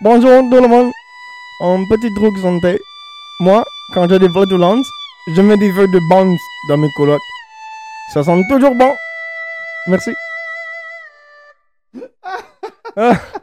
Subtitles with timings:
[0.00, 0.90] Bonjour tout le monde.
[1.60, 2.80] Un petit truc santé.
[3.38, 4.88] Moi, quand j'ai des flatulences,
[5.28, 7.20] je mets des feuilles de bounce dans mes colocs.
[8.12, 8.92] Ça sent toujours bon.
[9.86, 10.10] Merci.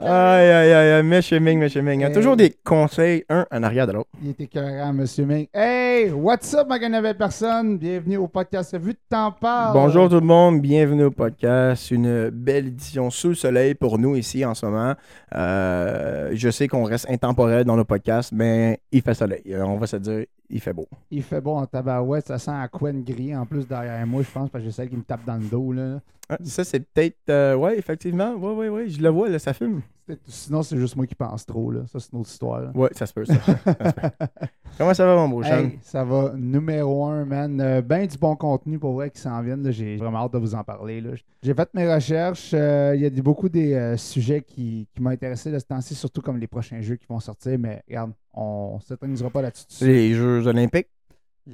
[0.00, 1.98] Aïe, aïe, aïe, aïe, monsieur Ming, monsieur Ming.
[1.98, 2.14] Il y a Hey.
[2.14, 4.08] toujours des conseils, un en arrière de l'autre.
[4.22, 5.48] Il était écœurant, monsieur Ming.
[5.52, 7.78] Hey, what's up, ma nouvelle personne?
[7.78, 9.72] Bienvenue au podcast Vu de t'en parle.
[9.72, 11.90] Bonjour tout le monde, bienvenue au podcast.
[11.90, 14.94] Une belle édition sous le soleil pour nous ici en ce moment.
[15.34, 19.42] Euh, je sais qu'on reste intemporel dans le podcast, mais il fait soleil.
[19.48, 20.86] Euh, On va se dire, il fait beau.
[21.10, 24.30] Il fait bon en tabarouette, ça sent à Quen gris en plus derrière moi, je
[24.30, 25.72] pense, parce que j'ai celle qui me tape dans le dos.
[25.72, 25.98] Là.
[26.30, 27.16] Ah, ça, c'est peut-être.
[27.30, 28.34] euh, ouais, effectivement.
[28.34, 28.88] Ouais, ouais, ouais.
[28.88, 29.80] Je le vois, là, ça fume.
[30.26, 31.70] Sinon, c'est juste moi qui pense trop.
[31.70, 31.80] Là.
[31.86, 32.60] Ça, c'est une autre histoire.
[32.62, 32.70] là.
[32.74, 33.34] Ouais, ça se peut, ça.
[33.34, 34.26] Ça se peut.
[34.78, 35.42] Comment ça va, mon beau?
[35.42, 37.60] Hey, ça va numéro un, man.
[37.60, 39.70] Euh, ben du bon contenu pour vrai qui s'en viennent.
[39.70, 41.02] J'ai vraiment hâte de vous en parler.
[41.42, 42.52] J'ai fait mes recherches.
[42.54, 45.64] euh, Il y a des- beaucoup des euh, sujets qui, qui m'ont intéressé de ce
[45.64, 47.58] temps-ci, surtout comme les prochains jeux qui vont sortir.
[47.58, 49.84] Mais regarde, on ne s'éternisera pas là-dessus.
[49.84, 50.88] Les Jeux Olympiques?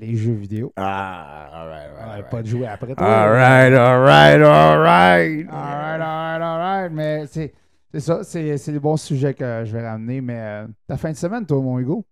[0.00, 0.72] Les jeux vidéo.
[0.76, 2.30] Ah, alright, alright.
[2.30, 2.94] Pas de jouer après.
[2.96, 5.46] Alright, alright, alright.
[5.48, 6.92] Alright, alright, alright.
[6.92, 7.52] Mais c'est
[8.00, 10.20] ça, c'est les bons sujets que je vais ramener.
[10.20, 12.04] Mais euh, ta fin de semaine, toi, mon Hugo?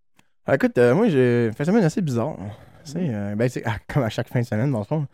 [0.46, 2.36] Ah, écoute, euh, moi, j'ai une semaine assez bizarre.
[2.84, 5.06] C'est, euh, ben, ah, comme à chaque fin de semaine, dans le fond.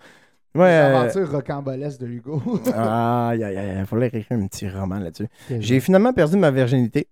[0.55, 0.69] Ouais.
[0.69, 2.43] Les aventures rocambolesques de Hugo.
[2.75, 5.29] Aïe, aïe, aïe, il fallait écrire un petit roman là-dessus.
[5.59, 7.09] J'ai finalement perdu ma virginité.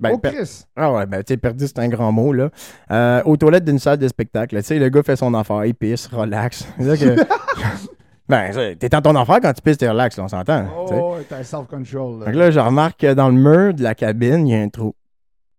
[0.00, 0.64] Ben, Oh, Chris!
[0.76, 2.48] Ah ouais, ben, tu perdu, c'est un grand mot, là.
[2.90, 5.74] Euh, aux toilettes d'une salle de spectacle, tu sais, le gars fait son affaire, il
[5.74, 6.66] pisse, relax.
[6.78, 7.16] Que...
[8.28, 10.64] ben, t'es dans ton affaire quand tu pisses, t'es relax, là, on s'entend.
[10.88, 12.24] Oh, t'as self-control.
[12.24, 14.68] Que là, je remarque que dans le mur de la cabine, il y a un
[14.68, 14.94] trou.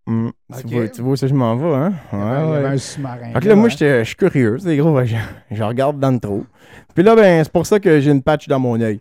[0.08, 0.30] Hmm.
[0.68, 1.94] Tu, vois, tu vois ça, je m'en vais, hein?
[2.12, 2.70] Il y avait- il y avait Ouais, ouais.
[2.70, 3.34] un sous-marin.
[3.40, 5.16] Que là, moi, je suis curieux, c'est gros, je,
[5.52, 6.46] je regarde dans le trou.
[6.96, 9.00] Puis là, ben, c'est pour ça que j'ai une patch dans mon œil.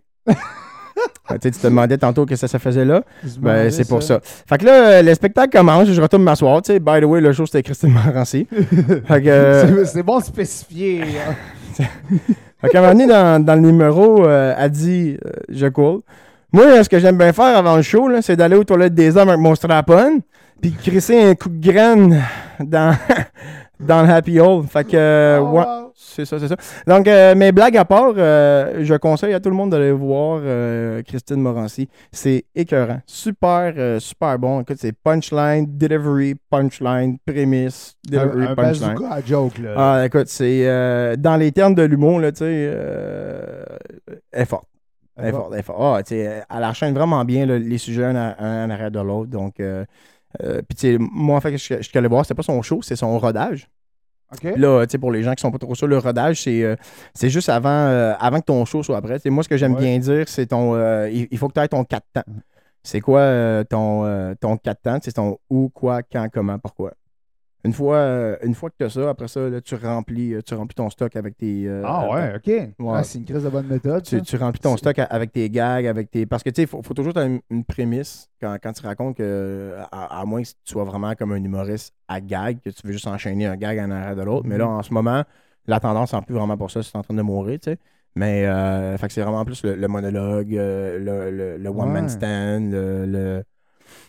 [1.28, 3.02] Que, tu te demandais tantôt que ça se faisait là.
[3.38, 4.20] Ben, c'est pour ça.
[4.22, 6.60] Fait que là, euh, le spectacle commence, je retourne m'asseoir.
[6.62, 8.46] Tu sais, by the way, le show, c'était Christine Morancy.
[9.10, 11.02] euh, C'est- bon de spécifier.
[11.02, 11.84] hein.
[12.60, 16.02] fait qu'à un moment donné, dans, dans le numéro, euh, elle dit, euh, je cours.
[16.52, 19.28] Moi, ce que j'aime bien faire avant le show, c'est d'aller aux toilettes des hommes
[19.28, 20.20] avec mon strap-on,
[20.60, 22.20] puis crisser un coup de graine
[22.58, 22.96] dans,
[23.80, 24.64] dans le happy hole.
[24.66, 25.92] Fait que, euh, Oh, ouais, wow.
[25.94, 26.56] c'est ça, c'est ça.
[26.86, 30.40] Donc, euh, mes blagues à part, euh, je conseille à tout le monde d'aller voir
[30.42, 31.88] euh, Christine Morancy.
[32.12, 33.00] C'est écœurant.
[33.06, 34.60] Super, super bon.
[34.60, 38.96] Écoute, c'est punchline, delivery, punchline, prémisse, delivery, Un, un punchline.
[39.10, 39.74] à joke, là.
[39.76, 42.74] Ah, écoute, c'est dans les termes de l'humour, là, tu sais,
[44.32, 44.66] elle est forte.
[45.16, 45.78] Elle est forte, elle est forte.
[45.82, 48.90] Ah, tu sais, elle enchaîne vraiment bien là, les sujets un, à- un en arrière
[48.90, 49.30] de l'autre.
[49.30, 49.60] Donc,
[50.42, 52.42] euh, puis, tu sais, moi, en fait, ce que je suis allé voir, c'est pas
[52.42, 53.68] son show, c'est son rodage.
[54.56, 56.76] Là, tu sais, pour les gens qui sont pas trop sûrs, le rodage, c'est euh,
[57.14, 59.16] c'est juste avant, euh, avant que ton show soit prêt.
[59.18, 59.80] Tu sais, moi, ce que j'aime Ouais.
[59.80, 60.74] bien dire, c'est ton.
[60.76, 62.22] euh, il, il faut que tu aies ton 4 temps.
[62.84, 64.98] C'est quoi ton, ton 4 temps?
[65.02, 66.92] C'est ton où, quoi, quand, comment, pourquoi.
[67.62, 70.40] Une fois, euh, une fois que tu as ça, après ça, là, tu, remplis, euh,
[70.40, 71.68] tu remplis ton stock avec tes.
[71.68, 72.46] euh, Ah ouais, OK.
[72.46, 72.72] Ouais.
[72.98, 74.02] Ah, c'est une crise de bonne méthode.
[74.02, 76.24] Tu, tu remplis ton stock avec tes gags, avec tes.
[76.24, 78.86] Parce que tu sais, il faut, faut toujours avoir une, une prémisse quand, quand tu
[78.86, 82.70] racontes que, à, à moins que tu sois vraiment comme un humoriste à gag, que
[82.70, 84.46] tu veux juste enchaîner un gag en arrière de l'autre.
[84.48, 84.70] Mais là, Mhm.
[84.70, 85.22] en ce moment,
[85.66, 87.78] la tendance n'est plus vraiment pour ça, c'est en train de mourir, tu sais.
[88.16, 92.04] Mais euh, fait que c'est vraiment plus le, le monologue, euh, le, le- le one-man
[92.04, 92.08] Ouais.
[92.08, 93.44] stand, le.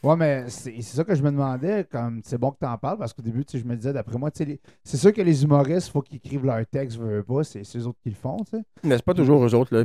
[0.03, 2.97] Ouais, mais c'est ça que je me demandais, comme c'est bon que tu en parles,
[2.97, 6.01] parce qu'au début, je me disais, d'après moi, c'est sûr que les humoristes, il faut
[6.01, 8.63] qu'ils écrivent leur texte, veux, veux pas, c'est eux autres qui le font, tu sais.
[8.83, 9.75] Mais c'est pas toujours eux autres.
[9.75, 9.83] là.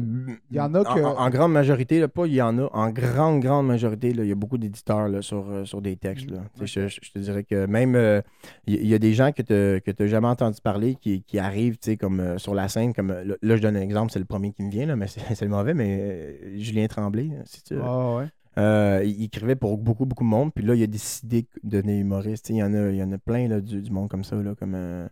[0.51, 2.71] Il y en a que- En, en grande majorité, là, pas il y en a.
[2.73, 6.31] En grande, grande majorité, là, il y a beaucoup d'éditeurs sur, euh, sur des textes.
[6.31, 6.39] Là.
[6.63, 8.23] Je, je te dirais que même euh,
[8.67, 11.91] il y, a des gens que tu n'as jamais entendu parler qui, qui arrivent tu
[11.91, 12.95] sais, comme, euh, sur la scène.
[12.95, 15.09] Comme, là, là, je donne un exemple, c'est le premier qui me vient, là, mais
[15.09, 18.25] c'est le mauvais, mais euh, Julien Tremblay, si tu Ah ouais.
[18.59, 20.53] Euh, il écrivait pour beaucoup, beaucoup de monde.
[20.55, 22.49] Puis là, il a décidé de devenir humoriste.
[22.51, 24.37] Il y, en a, il y en a plein là, du, du monde comme ça,
[24.37, 25.07] là, comme, euh,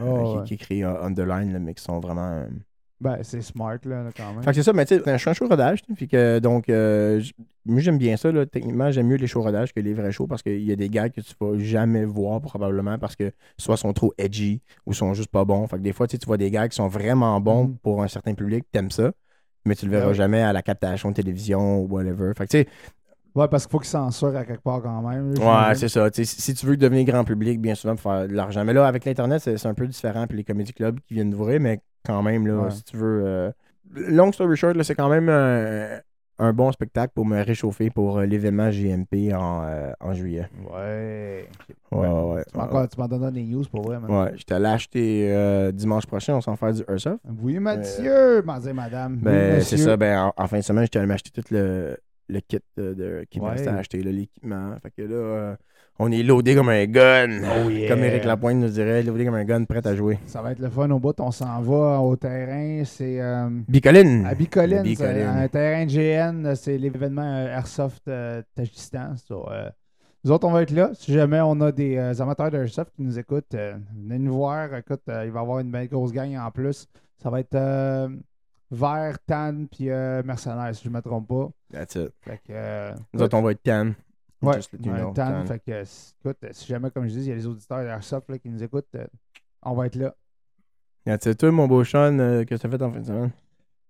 [0.00, 0.44] euh, qui, ouais.
[0.44, 2.30] qui écrit euh, Underline, là, mais qui sont vraiment.
[2.30, 2.46] euh,
[3.00, 4.42] Ben, c'est smart, là, quand même.
[4.42, 5.82] fait que c'est ça, mais tu sais, un show- un show rodage.
[5.96, 7.20] Puis que, donc, euh,
[7.64, 8.30] moi, j'aime bien ça.
[8.30, 10.76] Là, techniquement, j'aime mieux les shows rodages que les vrais shows parce qu'il y a
[10.76, 14.92] des gars que tu vas jamais voir probablement parce que soit sont trop edgy ou
[14.92, 15.66] sont juste pas bons.
[15.66, 17.76] Fait que des fois, tu vois des gars qui sont vraiment bons Mhm.
[17.78, 19.12] pour un certain public, t'aimes ça,
[19.64, 20.14] mais tu le verras Ah oui.
[20.14, 22.32] jamais à la captation de télévision ou whatever.
[22.36, 22.68] Fait que, tu sais,
[23.34, 25.30] Ouais, parce qu'il faut qu'ils censurent à quelque part quand même.
[25.38, 26.06] Ouais, c'est ça.
[26.12, 28.62] Si tu veux devenir grand public, bien souvent, pour faire de l'argent.
[28.62, 30.26] Mais là, avec l'Internet, c'est un peu différent.
[30.26, 32.70] Puis les comédie clubs qui viennent d'ouvrir, mais quand même, là, Ouais.
[32.70, 33.22] si tu veux.
[33.24, 33.50] euh,
[33.94, 35.30] Long story short, là, c'est quand même
[36.42, 40.48] un bon spectacle pour me réchauffer pour euh, l'événement GMP en, euh, en juillet.
[40.70, 41.48] Ouais.
[41.90, 42.88] Ouais, ouais, ouais.
[42.88, 44.10] Tu m'en donnes des news pour vrai, man.
[44.10, 47.20] Ouais, j'étais allé acheter euh, dimanche prochain, on s'en fait du Airsoft.
[47.40, 49.14] Oui, Mathieu, m'en madame.
[49.16, 49.96] Oui, Ben, c'est ça.
[49.96, 51.96] Ben, en, en fin de semaine, j'étais allé m'acheter tout le,
[52.28, 54.74] le kit de, de- qui me restait à acheter, l'équipement.
[54.82, 55.56] Fait que là, euh,
[55.98, 57.42] on est loadé comme un gun.
[57.44, 57.88] Oh yeah.
[57.88, 60.18] Comme Eric Lapointe nous dirait, loadé comme un gun, prêt à jouer.
[60.26, 61.18] Ça va être le fun au bout.
[61.20, 62.82] On s'en va au terrain.
[62.84, 64.26] C'est euh, Bicoline.
[64.26, 64.86] à Bicoline.
[65.00, 66.54] Un terrain GN.
[66.54, 69.16] C'est l'événement euh, Airsoft euh, Tajikistan.
[69.16, 69.70] So, euh,
[70.24, 70.90] nous autres, on va être là.
[70.94, 74.74] Si jamais on a des amateurs d'Airsoft qui nous écoutent, venez nous voir.
[74.74, 76.86] Écoute, il va y avoir une belle grosse gang en plus.
[77.22, 78.08] Ça va être
[78.70, 81.50] Vert, Tan puis Mercenaires, si je ne me trompe pas.
[81.72, 82.12] That's it.
[82.20, 83.94] Fait que, Nous autres, on va être tan.
[84.42, 85.46] Ouais, Just let you know, Tan.
[85.46, 87.46] Fait que, euh, si- écoute, euh, si jamais, comme je dis, il y a les
[87.46, 89.06] auditeurs d'Airsoft là, qui nous écoutent, euh,
[89.62, 90.14] on va être là.
[91.06, 91.36] It.
[91.38, 93.30] Toi, mon beau Sean, euh, que t'as fait en fin de semaine?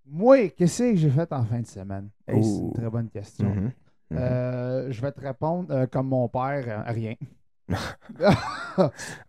[0.06, 2.08] Moi, qu'est-ce que j'ai fait en fin de semaine?
[2.26, 2.72] Hey, c'est une Oh.
[2.74, 3.48] très bonne question.
[3.48, 3.70] Mhm.
[4.10, 4.18] Mhm.
[4.18, 7.14] Euh, je vais te répondre comme mon père, rien.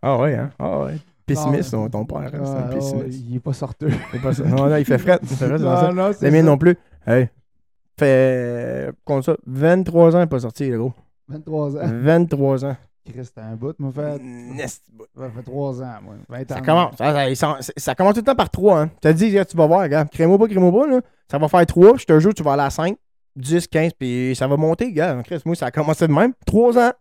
[0.02, 0.50] Ah ouais, hein?
[0.58, 0.96] Ah ouais.
[1.26, 3.18] Pessimiste, Non, ton, père, hein, c'est un pessimiste.
[3.30, 3.88] il est pas sorteux.
[4.12, 4.32] C'est pas.
[4.44, 5.18] Non, non, il fait fret.
[5.22, 5.90] Il fait fret, c'est ça.
[5.92, 6.76] non, Les miens non plus.
[7.06, 7.28] Hey.
[7.98, 8.92] Fait.
[9.06, 9.36] Compte ça.
[9.46, 10.92] 23 ans, il n'est pas sorti, le gros.
[11.28, 11.80] 23 ans.
[11.84, 12.76] 23 ans.
[13.06, 14.18] Chris, t'as un bout, m'a fait,
[15.14, 16.14] ça fait 3 ans, moi.
[16.28, 16.54] 20 ans.
[16.54, 16.96] Ça commence.
[16.96, 18.80] Ça, ça- ça- ça commence tout le temps par 3.
[18.80, 18.90] Hein.
[19.02, 20.86] Tu as dit, tu vas voir, regarde, crée-moi pas, crée-moi pas.
[20.86, 21.00] Là.
[21.30, 21.98] Ça va faire 3.
[21.98, 22.96] Je te jure, tu vas aller à 5,
[23.36, 25.22] 10, 15, puis ça va monter, gars.
[25.22, 26.32] Chris, moi, ça a commencé de même.
[26.46, 26.92] 3 ans.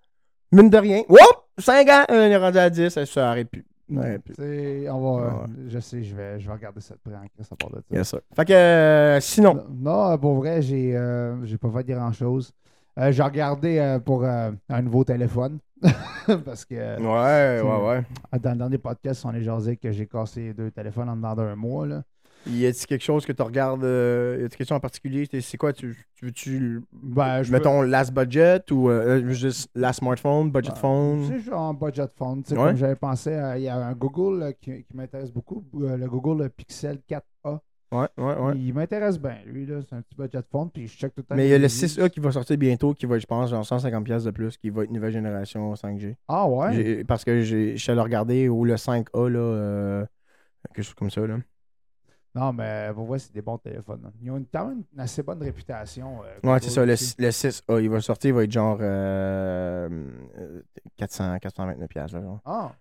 [0.52, 1.04] Mine de rien.
[1.08, 1.20] Whoop!
[1.58, 2.04] 5 ans.
[2.10, 2.90] On est rendu à 10.
[2.90, 3.66] Ça s'arrête plus.
[3.90, 5.34] Ouais, puis- T'sais, on va, Ouais.
[5.70, 7.76] Je sais, je vais, je vais regarder ça de près en Chris à part de
[7.78, 7.98] ça.
[7.98, 8.16] Yes.
[8.36, 9.64] Fait que, euh, sinon.
[9.70, 12.52] Non, pour vrai, j'ai euh, j'ai pas fait grand-chose.
[13.00, 15.60] Euh, j'ai regardé euh, pour euh, un nouveau téléphone.
[16.46, 18.40] Parce que Ouais, ouais, ouais.
[18.40, 21.56] dans le dernier podcast, on est jasé que j'ai cassé deux téléphones en dedans d'un
[21.56, 21.86] mois.
[21.88, 22.04] Là.
[22.46, 23.86] Y a-t-il quelque chose que tu regardes Y
[24.46, 25.28] a-t-il quelque chose en particulier?
[25.42, 26.82] C'est- quoi tu, tu veux-tu.
[26.94, 28.90] Ben, je mettons, last budget ou
[29.32, 31.26] juste last smartphone, budget Ben, phone?
[31.28, 32.44] C'est genre budget phone.
[32.52, 32.56] Ouais.
[32.56, 37.00] Comme j'avais pensé, il y a un Google qui, qui m'intéresse beaucoup, le Google Pixel
[37.10, 37.60] 4A.
[37.94, 38.58] Ouais, ouais, ouais.
[38.58, 39.66] Il m'intéresse bien, lui.
[39.66, 41.36] là, C'est un petit budget phone, puis je check tout le temps.
[41.36, 41.88] Mais il y a le reviews.
[41.88, 44.70] 6A qui va sortir bientôt, qui va, je pense, genre 150$ piastres de plus, qui
[44.70, 46.16] va être nouvelle génération 5G.
[46.28, 46.74] Ah ouais?
[46.74, 50.06] J'ai- Parce que j'ai- je suis allé regarder, ou le 5A, là, euh,
[50.74, 51.38] quelque chose comme ça, là.
[52.36, 54.02] Non, mais pour vrai, c'est des bons téléphones.
[54.02, 54.10] là.
[54.20, 56.22] Ils ont une, quand même une assez bonne réputation.
[56.24, 57.16] euh, Ouais, Google c'est ça, le, aussi.
[57.20, 59.88] le 6A, il va sortir, il va être genre euh,
[60.40, 60.62] euh,
[60.98, 62.40] 400, 429$, piastres, là, genre.
[62.44, 62.72] Ah!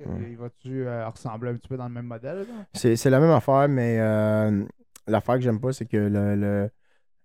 [0.00, 2.46] Il va-tu euh, ressembler un petit peu dans le même modèle?
[2.74, 4.64] C'est la même affaire, mais euh,
[5.06, 6.70] l'affaire que j'aime pas, c'est que le, le,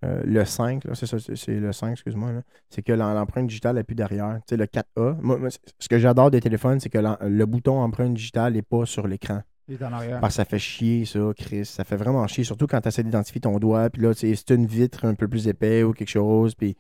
[0.06, 2.32] euh, le 5, là, c'est ça, c'est le 5, excuse-moi,
[2.70, 4.40] c'est que l'em- l'empreinte digitale n'est plus derrière.
[4.48, 5.50] Tu sais, le 4A, moi, moi,
[5.80, 9.42] ce que j'adore des téléphones, c'est que le bouton empreinte digitale n'est pas sur l'écran.
[9.70, 10.20] Il est en arrière.
[10.20, 11.66] Parce que ça fait chier, ça, Chris.
[11.66, 13.90] Ça fait vraiment chier, surtout quand tu essaies d'identifier ton doigt.
[13.90, 16.54] Puis là, c'est une vitre un peu plus épais ou quelque chose.
[16.54, 16.76] Puis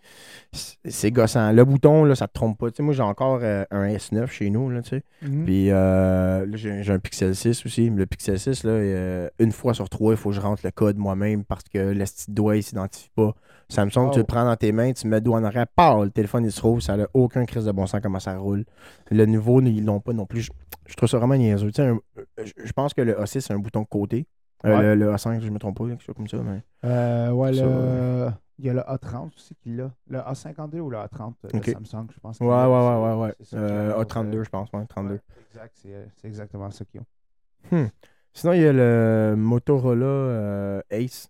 [0.52, 1.54] c'est gossant.
[1.54, 2.72] Le bouton, là, ça te trompe pas.
[2.72, 5.04] Tu sais, moi, j'ai encore euh, un S9 chez nous, là, tu sais.
[5.22, 5.46] Mhm.
[5.46, 7.90] Puis euh, là, j'ai j'ai un Pixel 6 aussi.
[7.90, 10.72] Le Pixel 6, là, euh, une fois sur trois, il faut que je rentre le
[10.72, 13.34] code moi-même parce que le petit doigt, il s'identifie pas.
[13.70, 16.10] Samsung, tu le prends dans tes mains, tu mets le doigt en arrière, paf, le
[16.12, 16.80] téléphone, il se trouve.
[16.82, 18.66] Ça n'a aucun crise de bon sens comment ça roule.
[19.12, 20.42] Le nouveau, ils l'ont pas non plus.
[20.42, 20.52] Je,
[20.86, 21.68] je trouve ça vraiment niaiseux.
[21.72, 24.28] Tu sais, un- euh, je, pense que le A6, c'est un bouton de côté.
[24.66, 24.82] Euh, Ouais.
[24.82, 26.38] le, le A5, je me trompe pas, quelque chose comme ça.
[26.38, 26.62] Mais...
[26.86, 28.30] Euh, ouais, Ça, le...
[28.60, 29.92] il y a le A30 aussi qui l'a.
[30.08, 31.70] Le A52 ou le A30 de Ok.
[31.70, 32.40] Samsung, je pense.
[32.40, 33.36] Ouais, ouais, ouais, ouais, ouais.
[33.40, 34.70] C'est ça qui Euh, annonce, A32, euh, je pense.
[34.72, 35.14] Ouais, 32.
[35.16, 35.20] ouais,
[35.50, 35.76] exact,
[36.22, 37.90] c'est exactement ça qu'ils ont.
[38.36, 41.30] Sinon, il y a le Motorola euh, Ace.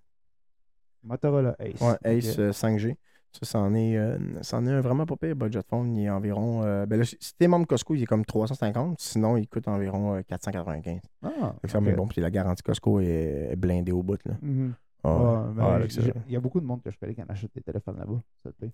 [1.03, 1.81] Motorola Ace.
[1.81, 2.17] Ouais.
[2.17, 2.95] Ace euh, 5G.
[3.31, 5.95] Ça, c'en est, euh, est un vraiment pas pire budget phone.
[5.97, 6.61] Il est environ.
[6.63, 8.99] euh, ben là, si t'es membre Costco, il est comme 350.
[8.99, 10.99] Sinon, il coûte environ euh, 495.
[11.23, 12.07] Ah, ça mais bon.
[12.07, 14.19] Puis la garantie Costco est, blindée au bout.
[14.25, 14.33] Là.
[14.41, 14.73] Mhm.
[15.03, 15.09] Ah,
[15.47, 15.53] ouais.
[15.55, 17.61] ben, Ah, Il y a beaucoup de monde que je connais qui en achète des
[17.61, 18.21] téléphones là-bas.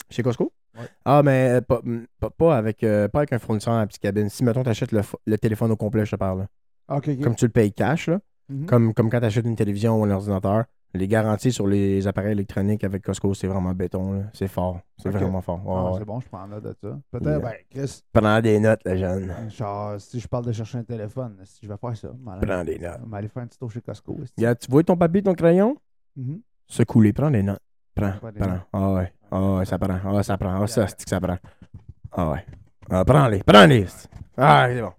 [0.09, 0.51] Chez Costco?
[0.77, 0.86] Ouais.
[1.05, 3.88] Ah, mais euh, pas, mm, pas, pas avec, euh, pas avec un fournisseur à la
[3.88, 4.27] petite cabine.
[4.29, 6.39] Si, mettons, tu achètes le, le téléphone au complet, je te parle.
[6.39, 6.48] là.
[6.89, 7.00] Ah.
[7.01, 8.19] Comme tu le payes cash, là,
[8.50, 8.65] Mhm.
[8.65, 12.31] comme, comme quand tu achètes une télévision ou un ordinateur, les garanties sur les appareils
[12.31, 14.25] électroniques avec Costco, c'est vraiment béton.
[14.34, 14.79] C'est fort.
[14.98, 15.62] C'est vraiment fort.
[15.67, 16.00] Ah, ouais.
[16.00, 16.98] C'est bon, je prends note de ça.
[17.12, 17.39] Peut-être, Yeah.
[17.39, 19.34] ben, Chris, Prends des notes, la jeune.
[19.50, 22.10] genre, si je parle de chercher un téléphone, si je vais faire ça,
[22.41, 23.00] Prends des notes.
[23.08, 24.17] m'aller faire un petit tour chez Costco.
[24.38, 25.75] Regarde, tu vois ton papier, ton crayon?
[26.15, 26.41] Mhm.
[26.67, 27.60] Se couler, prends des notes.
[27.96, 28.60] Prends, prends.
[28.74, 29.13] Ah ouais.
[29.31, 30.00] Ah ouais, ça prend.
[30.05, 30.62] Ah, ça prend.
[30.62, 31.38] Ah, ça, c'est que ça prend.
[32.12, 32.46] Ah ouais.
[32.89, 33.86] Ah, prends-les, prends-les.
[34.38, 34.91] Ah, c'est bon.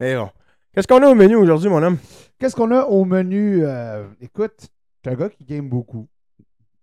[0.00, 0.28] C'est bon.
[0.72, 1.98] Qu'est-ce qu'on a au menu aujourd'hui, mon homme?
[2.38, 3.60] Qu'est-ce qu'on a au menu?
[3.64, 4.68] Euh, écoute,
[5.04, 6.08] suis un gars qui game beaucoup.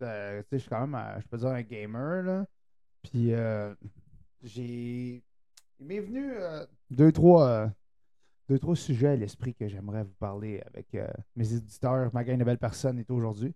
[0.01, 2.46] Euh, tu sais, je suis quand même, je peux dire, un gamer, là.
[3.04, 3.74] Puis, euh,
[4.44, 5.24] j'ai...
[5.80, 7.68] Il m'est venu euh, deux, trois, euh,
[8.48, 10.96] deux, trois sujets à l'esprit que j'aimerais vous parler avec
[11.36, 12.12] mes éditeurs.
[12.13, 13.56] Ma gang de belles personnes est aujourd'hui.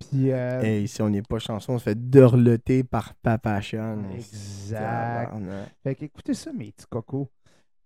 [0.00, 4.10] Puis, Et ici, on n'est pas chanson, on se fait dorloter par Papa Sean.
[4.10, 5.32] Exact.
[5.84, 7.28] Fait que écoutez ça, mes petits cocos.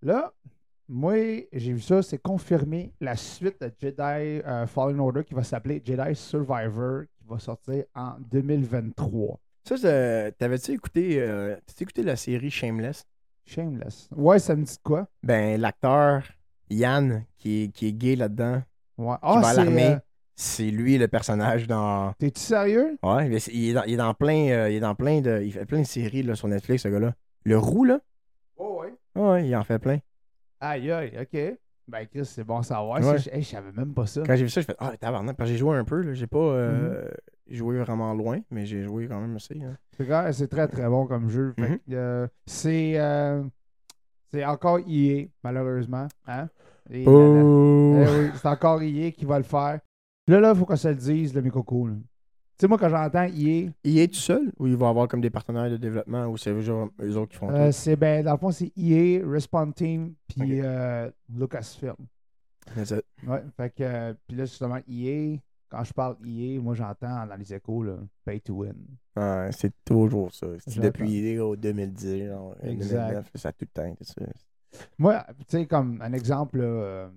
[0.00, 0.32] Là,
[0.88, 1.14] moi,
[1.52, 4.00] j'ai vu ça, c'est confirmé la suite de Jedi
[4.46, 9.40] euh, Fallen Order qui va s'appeler Jedi Survivor qui va sortir en 2023.
[9.64, 13.06] Ça, t'avais-tu écouté, euh, écouté la série Shameless?
[13.46, 14.08] Shameless.
[14.14, 15.06] Ouais, ça me dit quoi?
[15.22, 16.22] Ben, l'acteur
[16.70, 18.62] Yann, qui est, qui est gay là-dedans,
[18.98, 19.14] Ouais.
[19.14, 19.64] qui Ah, va à c'est.
[19.64, 19.98] l'armée, euh,
[20.36, 22.12] c'est lui le personnage dans.
[22.18, 22.98] T'es-tu sérieux?
[23.02, 25.52] Ouais, mais il est dans, il est dans plein, il est dans plein de, il
[25.52, 27.14] fait plein de séries là, sur Netflix, ce gars-là.
[27.44, 28.00] Le roux là,
[28.56, 28.94] Oh, ouais.
[29.20, 29.98] ouais, il en fait plein.
[30.64, 31.58] Aïe, aïe, ok.
[31.86, 32.98] Ben, Chris, c'est bon à savoir.
[33.02, 33.18] Ouais.
[33.18, 34.22] Je hey, je savais même pas ça.
[34.26, 36.14] Quand j'ai vu ça, j'ai fait ah tabarnak, parce que j'ai joué un peu là,
[36.14, 37.06] j'ai pas euh,
[37.50, 39.60] joué vraiment loin, mais j'ai joué quand même assez.
[39.62, 39.76] hein.
[40.32, 41.52] C'est très très bon comme jeu.
[41.58, 41.78] Mhm.
[41.92, 43.42] euh, c'est euh,
[44.32, 46.08] c'est encore EA, malheureusement.
[46.26, 46.48] Hein?
[47.06, 47.96] Oh.
[47.98, 49.80] Eh c'est encore EA qui va le faire.
[50.26, 51.88] Là, là, il faut qu'on se le dise, le Mikoko.
[52.56, 55.20] Tu sais, moi, quand j'entends EA, Il est tout seul ou il va avoir comme
[55.20, 56.62] des partenaires de développement ou c'est eux
[57.00, 60.60] eux autres qui font euh, c'est ben, dans le fond, c'est EA, Respawn Team, puis
[60.60, 60.64] Ok.
[60.64, 61.96] euh, Lucasfilm.
[62.76, 63.04] That's it.
[63.26, 67.36] Ouais, fait que, euh, puis là, justement, EA, quand je parle EA, moi, j'entends dans
[67.36, 68.74] les échos, là, pay to win.
[69.16, 70.46] Ouais, c'est toujours ça.
[70.64, 73.08] C'est depuis au 2010, genre, Exact.
[73.08, 73.96] 2009, ça a tout le temps.
[74.96, 77.08] Moi, tu sais, comme un exemple, là, euh,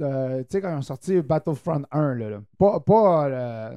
[0.00, 3.76] euh, tu sais, quand ils ont sorti Battlefront 1, là, là, pas, pas, euh,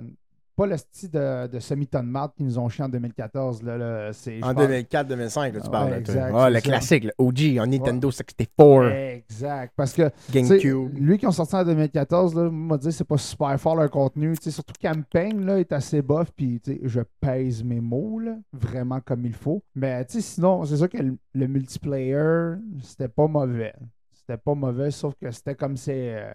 [0.55, 3.63] pas le style de, de semi-ton de marde qu'ils nous ont chié en 2014.
[3.63, 5.89] Là, là, c'est, En pense- 2004-2005, là, tu Ouais, parles.
[5.89, 5.97] toi.
[5.97, 6.61] exact, Ah, le ça.
[6.61, 9.73] classique, le OG, en Nintendo 64, Exact.
[9.75, 10.89] Parce que GameCube.
[10.97, 14.35] lui qui ont sorti en 2014, là, m'a dit c'est pas super fort leur contenu.
[14.41, 19.33] Surtout Campaign là, est assez bof, puis je pèse mes mots là, vraiment comme il
[19.33, 19.63] faut.
[19.75, 23.73] Mais sinon, c'est sûr que le, le multiplayer, c'était pas mauvais.
[24.13, 26.15] C'était pas mauvais, sauf que c'était comme c'est.
[26.15, 26.31] euh,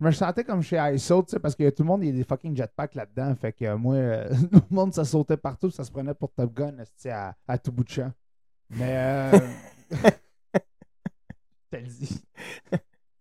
[0.00, 2.08] Je me sentais comme chez ISO, tu sais, parce que tout le monde, il y
[2.10, 3.34] a des fucking jetpacks là-dedans.
[3.36, 6.32] Fait que euh, moi, euh, tout le monde, ça sautait partout, ça se prenait pour
[6.32, 6.72] Top Gun
[7.10, 8.10] à, à tout bout de champ.
[8.70, 8.94] Mais.
[9.34, 9.38] Euh...
[11.70, 12.22] T'as dit.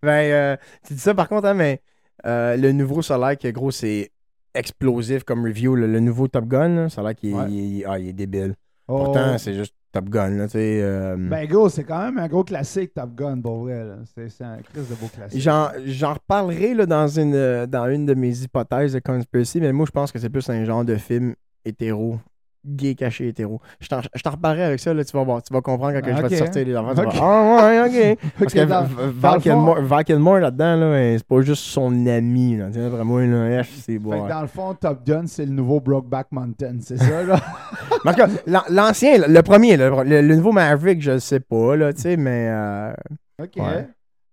[0.01, 0.57] Ben, euh,
[0.87, 1.81] tu dis ça par contre, hein, mais
[2.25, 4.11] euh, le nouveau, l'air que gros, c'est
[4.53, 5.75] explosif comme review.
[5.75, 7.51] Le, le nouveau Top Gun, là, ça a l'air qu'il est- Ouais.
[7.51, 8.55] il est- ah, il est débile.
[8.89, 9.03] Oh.
[9.03, 12.93] Pourtant, c'est juste Top Gun, là, euh, Ben, gros, c'est quand même un gros classique,
[12.93, 13.85] Top Gun, pour vrai.
[14.15, 15.39] C'est un crise de beau classique.
[15.39, 19.91] J'en, reparlerai là, dans, une, dans une de mes hypothèses de conspiracy, mais moi, je
[19.91, 22.17] pense que c'est plus un genre de film hétéro,
[22.65, 23.61] gay caché hétéro.
[23.79, 24.01] Je t'en,
[24.31, 25.41] reparlerai avec ça, là, tu vas voir.
[25.41, 26.89] Tu vas comprendre quand je vais te sortir les enfants.
[26.95, 27.15] Tu vas Ok.
[27.15, 28.17] voir, ah ouais, ok.
[28.39, 29.39] Parce Ok, que dans- V- dans Val le fond-
[29.75, 32.57] Kilmer- Val Kilmer, là-dedans, là, hein, c'est pas juste son ami.
[32.57, 32.69] Là.
[32.69, 34.11] D'après moi, là, c'est bon.
[34.11, 37.39] Fait que dans le fond, Top Gun, c'est le nouveau Brokeback Mountain, c'est ça, là?
[38.05, 41.91] En tout cas, l'an- l'ancien, le premier, le, nouveau Maverick, je le sais pas, là,
[41.91, 42.93] tu sais, mais euh,
[43.41, 43.51] OK.
[43.57, 43.87] Ouais.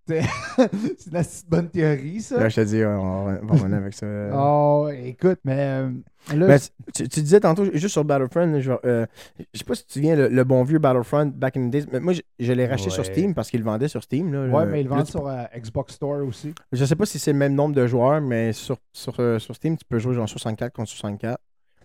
[0.09, 0.23] C'est
[0.99, 2.39] c'est une assez bonne théorie, ça.
[2.39, 4.07] là, je te dis, on va, on revenir avec ça.
[4.35, 5.91] Oh, écoute, mais euh,
[6.35, 6.61] là, Ben,
[6.95, 9.07] tu, tu disais tantôt, juste sur Battlefront, je, euh,
[9.53, 11.71] je sais pas si tu te souviens, le, le bon vieux Battlefront back in the
[11.71, 11.87] days.
[11.91, 13.05] mais moi, je, je l'ai racheté sur.
[13.05, 14.33] Steam parce qu'il le vendait sur Steam.
[14.33, 16.55] Là, ouais, le- mais ils le là, vendent tu- sur euh, Xbox Store aussi.
[16.73, 19.55] Je sais pas si c'est le même nombre de joueurs, mais sur, sur, euh, sur
[19.57, 21.39] Steam, tu peux jouer genre 64 contre 64.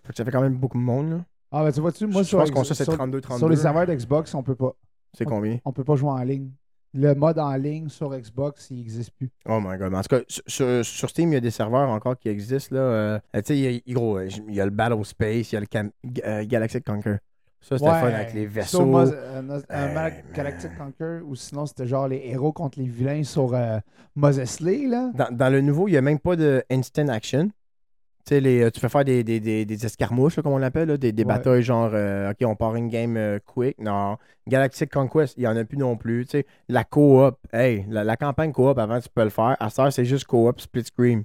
[0.03, 1.09] Fait que ça fait quand même beaucoup de monde.
[1.09, 1.17] Là.
[1.51, 3.37] Ah, ben tu vois-tu, moi, je sur, pense qu'on ça, c'est sur- 32-32.
[3.37, 4.73] sur les serveurs d'Xbox, on peut pas.
[5.17, 5.57] C'est combien?
[5.65, 6.49] On peut pas jouer en ligne.
[6.93, 9.29] Le mode en ligne sur Xbox, il n'existe plus.
[9.47, 9.93] Oh my god.
[9.93, 12.75] En tout cas, sur- Steam, il y a des serveurs encore qui existent.
[12.75, 12.81] Là.
[12.81, 15.55] Euh, tu sais, il y a, gros, euh, il y a le Battle Space, il
[15.55, 15.91] y a le Cam-
[16.25, 17.15] euh, Galactic Conquer.
[17.61, 18.85] Ça, c'était Ouais, fun avec les vaisseaux.
[18.85, 20.09] Mo- euh, euh.
[20.33, 23.77] Galactic Conquer, ou sinon c'était genre les héros contre les vilains sur euh,
[24.15, 25.11] Moses Lee, là.
[25.13, 27.49] Dans, dans le nouveau, il n'y a même pas de instant action.
[28.25, 30.87] Tu les, euh, tu peux faire des, des, des, des escarmouches, là, comme on l'appelle,
[30.89, 31.27] là, des, des Ouais.
[31.27, 33.77] batailles genre, euh, OK, on part une game euh, quick.
[33.79, 34.17] Non.
[34.47, 36.25] Galactic Conquest, il n'y en a plus non plus.
[36.25, 39.55] Tu sais, la coop, hey, la, la campagne coop, avant, tu peux le faire.
[39.59, 41.23] À ça, c'est juste coop, split screen.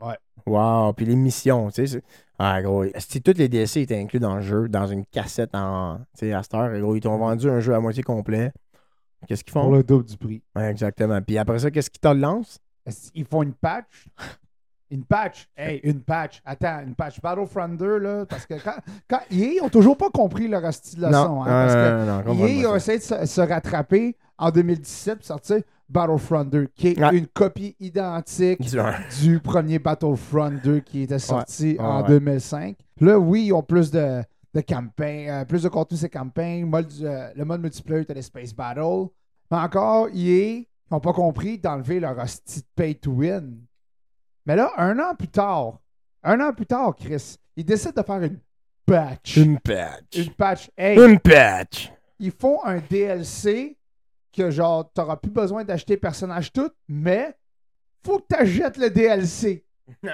[0.00, 0.16] Ouais.
[0.46, 0.92] Wow.
[0.94, 2.02] Puis les missions, tu sais.
[2.38, 2.84] Ah, gros.
[2.98, 5.98] Si toutes les DLC étaient inclus dans le jeu, dans une cassette en.
[6.16, 8.52] Tu sais, à cette heure, gros, ils t'ont vendu un jeu à moitié complet.
[9.26, 9.72] Qu'est-ce qu'ils Pour font?
[9.72, 10.42] le double du prix.
[10.54, 11.20] Ouais, exactement.
[11.20, 12.60] Puis après ça, qu'est-ce qu'ils te lancent?
[13.12, 14.06] Qu'ils font une patch?
[14.90, 15.48] Une patch?
[15.56, 16.40] Hey, une patch.
[16.46, 17.20] Attends, une patch.
[17.20, 18.76] Battlefront 2, là, parce que quand,
[19.08, 21.42] quand EA, ils ont toujours pas compris leur style de leçon.
[21.42, 25.26] hein, parce que non, non, EA a essayé de se, se rattraper en 2017 pour
[25.26, 25.58] sortir
[25.90, 27.16] Battlefront 2, qui est Ouais.
[27.18, 28.60] une copie identique
[29.20, 32.08] Du premier Battlefront 2 qui était sorti Ouais, en ouais.
[32.08, 32.76] 2005.
[33.00, 34.22] Là, oui, ils ont plus de,
[34.54, 36.64] de campagne, euh, plus de contenu ces campagnes.
[36.64, 39.08] Mode, euh, le mode multiplayer était les Space Battle.
[39.50, 43.58] Mais encore, EA n'ont pas compris d'enlever leur hostie de pay to win.
[44.48, 45.78] Mais là, un an plus tard,
[46.22, 48.40] un an plus tard, Chris, ils décident de faire une
[48.86, 49.36] patch.
[49.36, 50.16] Une patch.
[50.16, 50.70] Une patch.
[50.74, 51.92] Hey, Une patch.
[52.18, 53.76] ils font un DLC
[54.32, 57.36] que genre, t'auras plus besoin d'acheter personnage tout, mais
[58.06, 59.66] faut que t'achètes le DLC.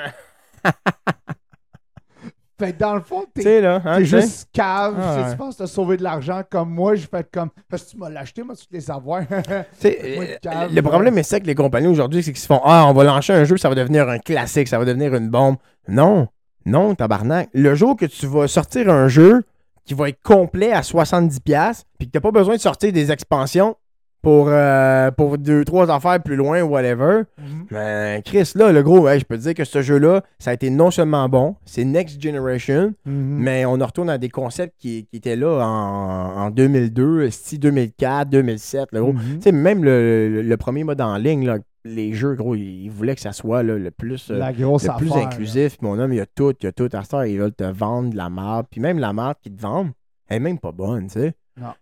[2.58, 4.94] fait que dans le fond, Tu t'es là, hein, t'es juste cave.
[4.98, 5.30] Ah si ouais.
[5.32, 7.50] Tu penses te sauver de l'argent comme moi, j'ai fait comme.
[7.68, 9.22] Parce que tu m'as l'acheté, moi, tu les avoir.
[9.26, 9.34] Tu
[9.78, 12.60] sais, Moi, euh, calme, le problème, c'est que les compagnies aujourd'hui, c'est qu'ils se font
[12.64, 15.30] Ah, on va lancer un jeu, ça va devenir un classique, ça va devenir une
[15.30, 15.56] bombe.
[15.88, 16.28] Non.
[16.66, 17.50] Non, tabarnak.
[17.52, 19.42] Le jour que tu vas sortir un jeu
[19.84, 23.76] qui va être complet à 70$, puis que t'as pas besoin de sortir des expansions
[24.24, 27.22] pour, euh, pour deux, trois affaires plus loin, whatever.
[27.70, 30.54] Ben, Chris, là, le gros, hey, je peux te dire que ce jeu-là, ça a
[30.54, 33.12] été non seulement bon, c'est Next Generation, Mhm.
[33.38, 37.58] mais on en retourne à des concepts qui, qui étaient là en, en 2002, si
[37.58, 38.88] 2004, 2007.
[38.92, 39.12] Là, gros.
[39.12, 39.20] Mhm.
[39.36, 42.84] Tu sais, même le, le- le premier mode en ligne, là, les jeux, gros, ils,
[42.84, 44.30] ils voulaient que ça soit là, le plus.
[44.30, 44.38] euh,
[44.78, 45.76] le plus inclusif.
[45.82, 46.88] Mon homme, il y a tout, il y a tout.
[46.94, 48.66] À heure, ils veulent te vendre de la marde.
[48.70, 49.90] Puis même la marde qu'ils te vendent,
[50.28, 51.34] elle est même pas bonne, tu sais.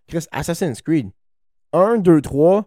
[0.09, 1.09] Chris, Assassin's Creed.
[1.73, 2.64] 1, 2, 3.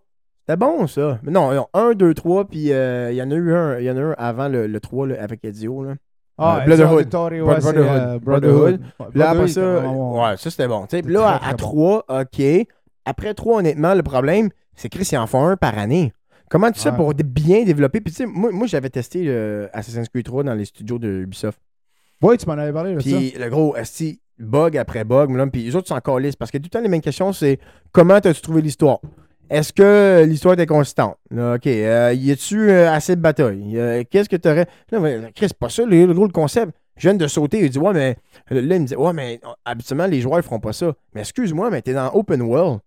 [0.47, 1.19] C'était bon, ça.
[1.23, 3.89] Mais non, non, 1, 2, 3, puis euh, il y en a eu un, y
[3.89, 5.83] en a un avant le, le 3 là, avec Ezio.
[5.83, 5.93] Là.
[6.37, 6.99] Ah, Euh, Brotherhood.
[6.99, 7.87] Ezio Auditore, ouais, Brotherhood.
[7.87, 8.81] euh, Brotherhood.
[8.99, 10.23] Ouais, Puis là, Brotherhood, après ça, bon.
[10.23, 10.85] ouais, ça c'était bon.
[10.85, 11.55] Puis là, à, bon.
[11.57, 12.41] 3, OK.
[13.05, 16.13] Après 3, honnêtement, le problème, c'est que Chris, ils en font un par année.
[16.49, 16.95] Comment tu fais Ouais.
[16.95, 18.01] pour bien développer?
[18.01, 21.07] Puis tu sais, moi, moi j'avais testé euh, Assassin's Creed 3 dans les studios de
[21.23, 21.59] Ubisoft.
[22.21, 22.99] Oui, tu m'en avais parlé ça.
[22.99, 23.75] Puis le gros,
[24.39, 26.35] bug après bug, puis les autres s'en calissent.
[26.35, 27.59] Parce que tout le temps, les mêmes questions, c'est
[27.91, 28.99] comment as-tu trouvé l'histoire?
[29.49, 31.17] Est-ce que l'histoire était consistante?
[31.31, 31.67] OK.
[31.67, 33.77] euh, y a-tu euh, assez de batailles?
[33.77, 34.65] Euh, Qu'est-ce que tu aurais.
[35.35, 36.71] Chris, c'est pas ça, le, gros concept.
[36.97, 37.59] Je viens de sauter.
[37.59, 38.17] Il dit, ouais, mais.
[38.49, 40.93] Là, il me dit, ouais, mais euh, habituellement, les joueurs ne feront pas ça.
[41.13, 42.79] Mais excuse-moi, mais t'es dans open world.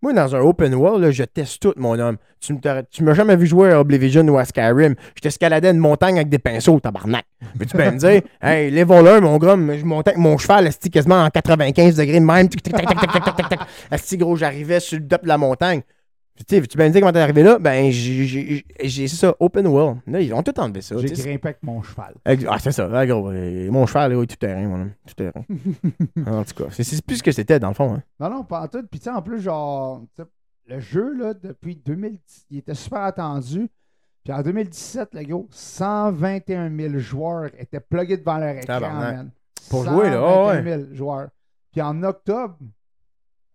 [0.00, 2.18] Moi, dans un open world, là, je teste tout, mon homme.
[2.40, 2.54] Tu
[2.90, 4.94] tu m'as jamais vu jouer à Oblivion ou à Skyrim.
[5.16, 7.24] Je t'escaladais une montagne avec des pinceaux, tabarnak.
[7.58, 10.70] Mais tu peux me dire, hey, les voleurs, mon gars, je montais avec mon cheval,
[10.92, 12.48] quasiment en 95 degrés de même.
[13.90, 15.82] Esti, gros, j'arrivais sur le top de la montagne.
[16.46, 17.58] Tu sais, tu peux me dire comment t'es arrivé là?
[17.58, 20.00] Ben, j'ai- ça, open world.
[20.06, 20.96] Là, ils ont tout enlevé ça.
[20.98, 22.14] J'ai grimpé avec mon cheval.
[22.24, 23.30] Ah, c'est ça, gros.
[23.32, 24.92] Mon cheval, là, oui, tout terrain, mon homme.
[25.06, 25.44] Tout terrain.
[26.26, 27.94] en tout cas, c'est- plus ce que c'était, dans le fond.
[27.94, 28.02] Hein.
[28.20, 28.82] Non, non, pas en tout.
[28.88, 30.02] Puis, tu sais, en plus, genre,
[30.66, 33.68] le jeu, là, depuis 2010, il était super attendu.
[34.24, 39.30] Puis en 2017, le gros, 121 000 joueurs étaient plugués devant leur écran, man.
[39.70, 41.28] Pour jouer, là, ah 121 000 joueurs.
[41.72, 42.56] Puis en octobre,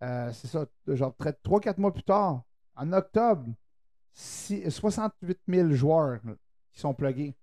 [0.04, 1.13] euh, c'est ça, genre
[1.44, 2.42] 3-4 mois plus tard,
[2.75, 3.45] en octobre,
[4.13, 6.19] six- 68 000 joueurs
[6.71, 7.34] qui sont plugués.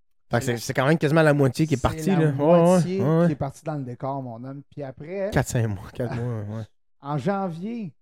[0.40, 2.11] C'est- quand même quasiment la moitié qui est partie.
[2.11, 2.33] La là.
[2.33, 4.62] Moitié ouais, ouais, qui est partie dans le décor, mon homme.
[4.70, 5.88] Puis après, 4-5 mois.
[5.92, 6.64] 4 mois,
[7.00, 7.92] en janvier,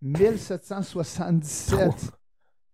[0.00, 2.12] 1777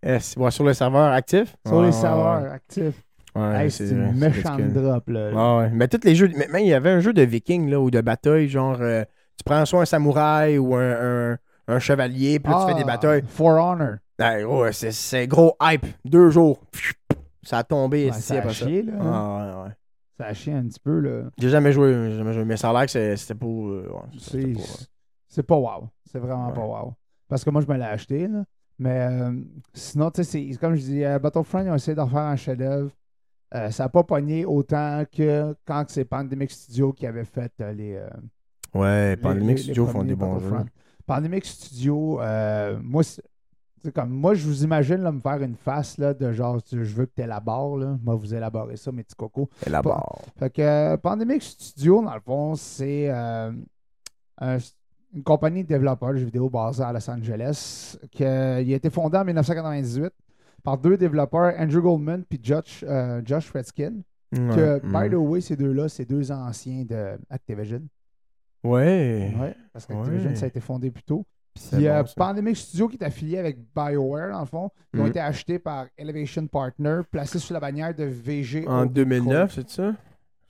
[0.04, 1.56] Eh, c'est- ouais, sur le serveur actif?
[1.66, 3.02] sur les serveurs actifs.
[3.34, 5.68] Ouais, Hey, c'est une méchante drop, là.
[5.72, 6.30] Mais tous les jeux.
[6.36, 9.04] Mais même, il y avait un jeu de viking là, ou de bataille, genre euh,
[9.38, 12.82] tu prends soit un samouraï ou un, un, un chevalier, puis là, tu fais des
[12.82, 13.22] Ah, batailles.
[13.26, 13.96] For Honor.
[14.18, 15.86] Ouais, c'est- c'est gros hype.
[16.04, 16.60] Deux jours.
[17.42, 18.66] Ça a tombé ici ça a après ça.
[18.66, 18.92] chié, là.
[19.00, 19.74] Ah, ouais, ouais.
[20.18, 21.22] Ça a chié un petit peu, là.
[21.38, 22.44] J'ai jamais joué, j'ai jamais joué.
[22.44, 23.46] Mais ça a l'air que c'est- c'était pas.
[23.46, 24.84] euh, ouais, c'était C'est pas-
[25.28, 25.88] c'est pas wow.
[26.04, 26.54] C'est vraiment Ouais.
[26.54, 26.94] pas wow.
[27.28, 28.44] Parce que moi, je me l'ai acheté, là.
[28.78, 29.32] Mais euh,
[29.74, 32.36] sinon, tu sais, c'est- comme je dis, euh, Battlefront, ils ont essayé d'en faire un
[32.36, 32.90] chef-d'œuvre.
[33.54, 37.72] Euh, ça n'a pas pogné autant que quand c'est Pandemic Studio qui avait fait euh,
[37.72, 37.94] les.
[37.96, 38.08] euh,
[38.74, 40.50] Ouais, les- Pandemic les- les Studios font des bons jeux.
[41.06, 43.02] Pandemic Studio, euh, moi,
[43.94, 47.06] comme, moi, je vous imagine là, me faire une face là, de genre, je veux
[47.06, 47.78] que tu élabores.
[47.78, 47.98] Là.
[48.02, 49.48] Moi, vous élaborez ça, mes petits cocos.
[49.68, 50.02] Là-bas.
[50.38, 53.50] Fait que euh, Pandemic Studio, dans le fond, c'est euh,
[54.38, 54.58] un-
[55.14, 57.96] une compagnie de développeurs de jeux vidéo basée à Los Angeles.
[58.10, 60.10] qui a été fondé en 1998
[60.62, 63.94] par deux développeurs, Andrew Goldman et Josh, euh, Josh Redskin.
[64.54, 67.82] Que, by the way, ces deux-là, c'est deux anciens de Activision.
[68.64, 69.34] Ouais.
[69.40, 70.36] Ouais, parce qu'Activision, Ouais.
[70.36, 71.24] ça a été fondé plus tôt.
[71.54, 72.14] Puis bon, euh, ça.
[72.16, 75.10] Pandemic Studio qui est affilié avec BioWare, dans le fond, qui ont Mhm.
[75.10, 78.66] été achetés par Elevation Partner, placés sous la bannière de VG.
[78.66, 79.92] En 2009, c'est ça?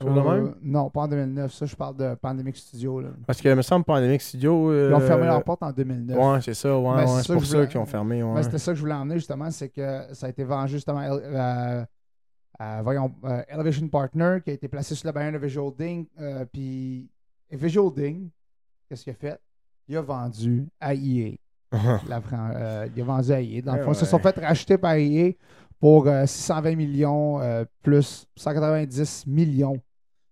[0.03, 1.53] Euh, non, pas en 2009.
[1.53, 2.99] Ça, je parle de Pandemic Studio.
[2.99, 3.09] Là.
[3.25, 4.69] Parce que, il me semble, Pandemic Studio.
[4.71, 6.17] euh, Ils ont fermé leur porte en 2009.
[6.17, 8.33] Ouais, c'est ça, ouais, ouais, c'est pour ça qu'ils ont fermé, ouais.
[8.35, 10.99] Mais c'était ça que je voulais emmener, justement, c'est que ça a été vendu justement
[10.99, 11.85] à, à-
[12.59, 16.05] à, voyons, euh, Elevation Partner, qui a été placé sous la bannière de Visual Ding.
[16.19, 17.09] euh, puis
[17.53, 18.29] et Visual Ding,
[18.89, 19.39] qu'est-ce qu'il a fait?
[19.87, 21.35] Il a vendu à EA.
[22.07, 23.61] La Fran- euh, il a vendu à EA.
[23.61, 25.31] Dans le Eh fond, ils se sont fait racheter par EA
[25.79, 29.77] pour euh, 620 millions euh, plus 190 millions,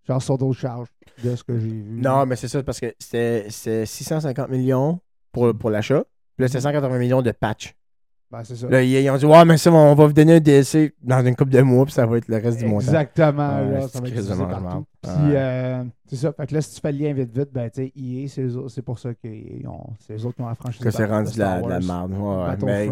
[0.07, 0.87] genre sur d'autres charges,
[1.23, 1.99] de ce que j'ai vu.
[2.01, 4.99] non, mais c'est ça, parce que c'était c'était 650 millions
[5.31, 6.03] pour, pour l'achat.
[6.37, 7.75] Puis là, c'était 180 millions de patch.
[8.31, 8.67] Ben, c'est ça.
[8.69, 11.25] Là, ils ils ont dit, ouais, mais ça, on va vous donner un DLC dans
[11.25, 12.85] une couple de mois, puis ça va être le reste du montant.
[12.85, 13.59] Exactement.
[13.59, 14.77] Ouais, là, c'est ça va être partout.
[14.77, 14.83] Ouais.
[15.01, 16.31] Puis, euh, c'est ça.
[16.31, 18.47] Fait que là, si tu fais le lien vite, vite, ben, tu sais, EA, c'est
[18.69, 19.27] c'est pour ça que
[19.67, 20.79] ont- c'est eux autres qui ont la franchise.
[20.81, 22.11] Que c'est rendu de la, de la merde.
[22.13, 22.55] Ouais.
[22.65, 22.89] Mais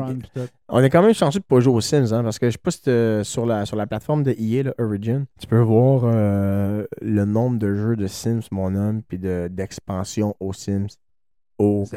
[0.68, 2.58] on est quand même chanceux de pas jouer aux Sims, hein, parce que je sais
[2.62, 7.24] pas sur la, sur la plateforme de EA, là, Origin, tu peux voir euh, le
[7.24, 10.88] nombre de jeux de Sims, mon homme, puis de- d'expansion aux Sims.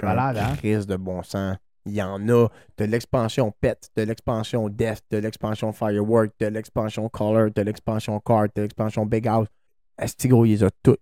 [0.02, 0.54] Malade, hein?
[0.56, 1.56] crise de bon sens.
[1.84, 7.08] Il y en a de l'expansion Pet, de l'expansion Death, de l'expansion Firework, de l'expansion
[7.08, 9.48] Color, de l'expansion Card, de l'expansion Big House.
[9.98, 11.00] Asti gros, ils ont toutes,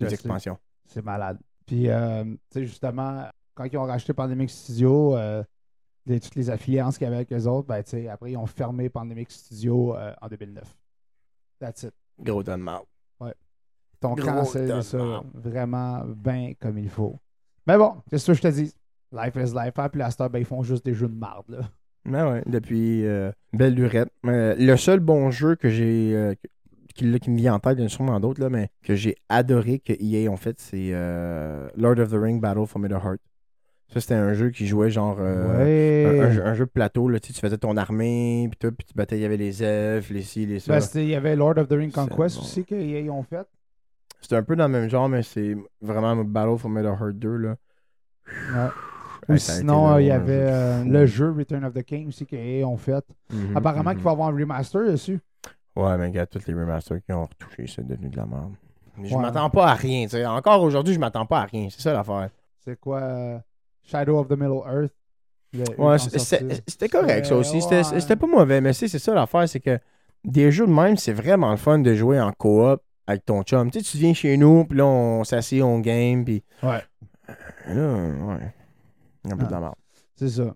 [0.00, 0.58] les expansions.
[0.86, 1.38] C'est malade.
[1.66, 5.42] Puis, euh, tu sais, justement, quand ils ont racheté Pandemic Studio, euh,
[6.06, 8.36] les- toutes les affiliances qu'il y avait avec eux autres, ben, tu sais, après, ils
[8.36, 10.76] ont fermé Pandemic Studio euh, en 2009.
[11.58, 11.94] That's it.
[12.20, 12.82] Gros mal.
[14.02, 17.18] Ont Gros cancellé ça vraiment bien comme il faut.
[17.66, 18.74] Mais bon, c'est ce que je te dis.
[19.14, 19.78] Life is life.
[19.78, 19.88] Hein?
[19.88, 21.46] Puis la star, ben, ils font juste des jeux de marde.
[21.48, 21.58] Là.
[22.04, 24.10] Mais ouais, depuis euh, belle lurette.
[24.26, 26.34] Euh, le seul bon jeu que j'ai euh,
[26.94, 28.68] qui, là, qui me vient en tête, il y en a sûrement d'autres, là, mais
[28.82, 32.80] que j'ai adoré que EA ont fait, c'est euh, Lord of the Ring Battle for
[32.80, 33.20] Middle-earth.
[33.88, 35.18] Ça, c'était un jeu qui jouait genre.
[35.18, 36.18] ouais.
[36.20, 38.58] un, un jeu, un jeu de plateau, là, tu, sais, tu faisais ton armée, puis
[38.58, 40.78] tout, puis tu battais, il y avait les elfes, les ci, les ça.
[40.78, 42.42] Ben, il y avait Lord of the Ring Conquest bon.
[42.42, 43.46] aussi qu'ils ont fait.
[44.20, 47.56] C'était un peu dans le même genre, mais c'est vraiment Battle for Middle-earth 2, là.
[48.54, 48.70] Ouais.
[49.28, 52.64] Ou sinon, euh, il y avait euh, le jeu Return of the King aussi qu'ils
[52.64, 53.04] ont fait.
[53.30, 53.96] Mhm, Apparemment mhm.
[53.96, 55.20] qu'il va y avoir un remaster dessus.
[55.76, 58.52] Ouais, mais regarde, tous les remasters qui ont retouché, c'est devenu de la merde.
[58.96, 59.22] Mais Je Ouais.
[59.22, 60.06] m'attends pas à rien.
[60.28, 61.68] Encore aujourd'hui, je m'attends pas à rien.
[61.70, 62.28] C'est ça l'affaire.
[62.64, 63.38] C'est quoi euh,
[63.82, 64.92] Shadow of the Middle Earth?
[65.78, 67.60] Ouais, c'était correct, ça aussi.
[67.62, 68.00] C'était Ouais.
[68.00, 69.78] c'était pas mauvais, mais c'est c'est ça l'affaire, c'est que
[70.24, 73.70] des jeux de même, c'est vraiment le fun de jouer en coop avec ton chum.
[73.70, 76.82] Tu sais, tu viens chez nous, puis là, on s'assied, on game, puis Ouais.
[77.68, 78.54] là, ouais.
[79.30, 79.74] Un peu de la merde.
[80.14, 80.54] C'est ça.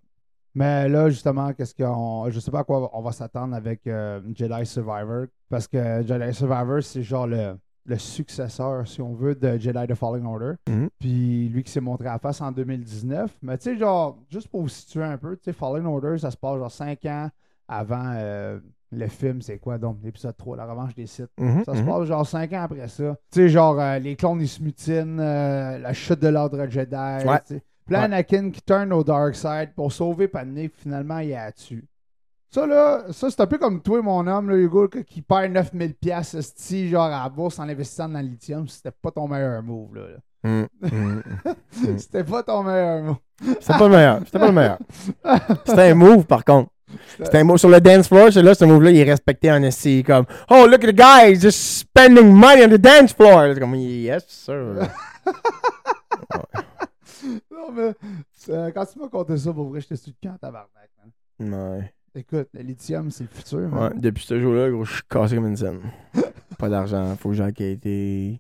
[0.54, 2.28] Mais là, justement, qu'est-ce qu'on.
[2.30, 5.26] Je sais pas à quoi on va s'attendre avec euh, Jedi Survivor.
[5.48, 9.94] Parce que Jedi Survivor, c'est genre le, le successeur, si on veut, de Jedi The
[9.94, 10.54] Fallen Order.
[10.68, 10.88] Mhm.
[10.98, 13.36] Puis lui qui s'est montré à la face en 2019.
[13.42, 16.30] Mais tu sais, genre, juste pour vous situer un peu, tu sais, Fallen Order, ça
[16.30, 17.30] se passe genre 5 ans
[17.68, 18.58] avant euh,
[18.90, 21.30] le film, c'est quoi donc L'épisode 3, La revanche des Sith.
[21.38, 21.86] Mhm, Ça se mhm.
[21.86, 23.16] passe genre 5 ans après ça.
[23.30, 26.94] Tu sais, genre, euh, les clones, ils se mutinent, la chute de l'ordre Jedi.
[26.94, 27.60] Ouais.
[27.96, 27.96] Ouais.
[27.96, 31.82] Anakin qui turn au dark side pour sauver Padmé, finalement, il a tué.
[32.50, 35.94] Ça, là, ça, c'est un peu comme toi, mon homme, là, Hugo, qui perd 9000
[35.94, 36.36] pièces
[36.90, 38.66] genre à la bourse en investissant dans le lithium.
[38.68, 40.02] C'était pas ton meilleur move, là.
[40.02, 40.18] là.
[40.44, 41.22] Mhm, mhm.
[41.78, 41.98] Mm.
[41.98, 43.16] C'était pas ton meilleur move.
[43.60, 44.20] C'était pas le meilleur.
[44.24, 44.78] C'était pas le meilleur.
[45.66, 46.70] C'était un move, par contre.
[47.22, 48.32] C'était un move sur le dance floor.
[48.32, 50.02] Celui-là, ce move-là, il est respecté en SC.
[50.04, 53.52] Comme, oh, look at the guy, he's just spending money on the dance floor.
[53.54, 54.88] C'est comme, yes, sir.
[57.50, 57.94] Non, mais
[58.50, 61.78] euh, quand tu m'as conté ça, pour vrai, j'étais sur le camp, tabarnak, man.
[61.78, 61.94] Ouais.
[62.14, 63.92] Écoute, le lithium, c'est le futur, man.
[63.92, 65.80] Ouais, depuis ce jour-là, gros, je suis cassé comme une scène.
[66.58, 67.84] pas d'argent, faut que j'enquête.
[67.86, 68.38] Euh,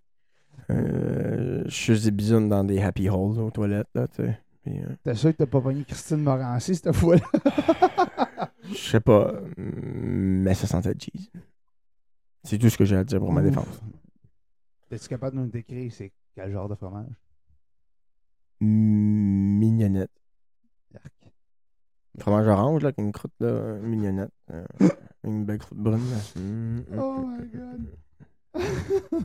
[1.64, 4.38] je suis juste des bisounes dans des happy holes aux toilettes, là, tu sais.
[4.66, 7.22] Euh, T'es sûr que t'as pas pogné Christine Morancy cette fois-là?
[8.64, 11.30] je sais pas, mais ça sentait le cheese.
[12.44, 13.80] C'est tout ce que j'ai à dire pour ma défense.
[14.90, 17.12] Es-tu capable de nous décrire c'est quel genre de fromage?
[18.60, 20.10] Mignonnette.
[22.18, 24.32] Fromage orange, là, avec une croûte, là, mignonnette.
[24.50, 24.64] Euh,
[25.24, 26.40] une belle croûte brune, là.
[26.40, 29.24] Mm, mm, Oh mm, my god.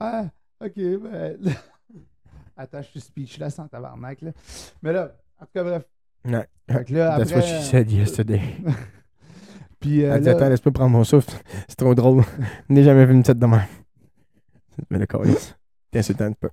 [0.00, 0.24] ah,
[0.60, 1.38] ok, ben.
[2.56, 4.32] Attends, je suis speechless en tabarnak, là.
[4.82, 5.84] Mais là, en tout cas, bref.
[6.26, 6.46] Ouais.
[6.84, 7.40] Que là, That's après.
[7.40, 8.42] what she said yesterday.
[9.80, 11.32] Puis euh, dit, là- attends, laisse-moi prendre mon souffle.
[11.66, 12.22] C'est trop drôle.
[12.68, 13.66] Je n'ai jamais vu une tête de même.
[14.90, 15.56] Mais le calice.
[15.90, 16.50] T'es insultant un peu.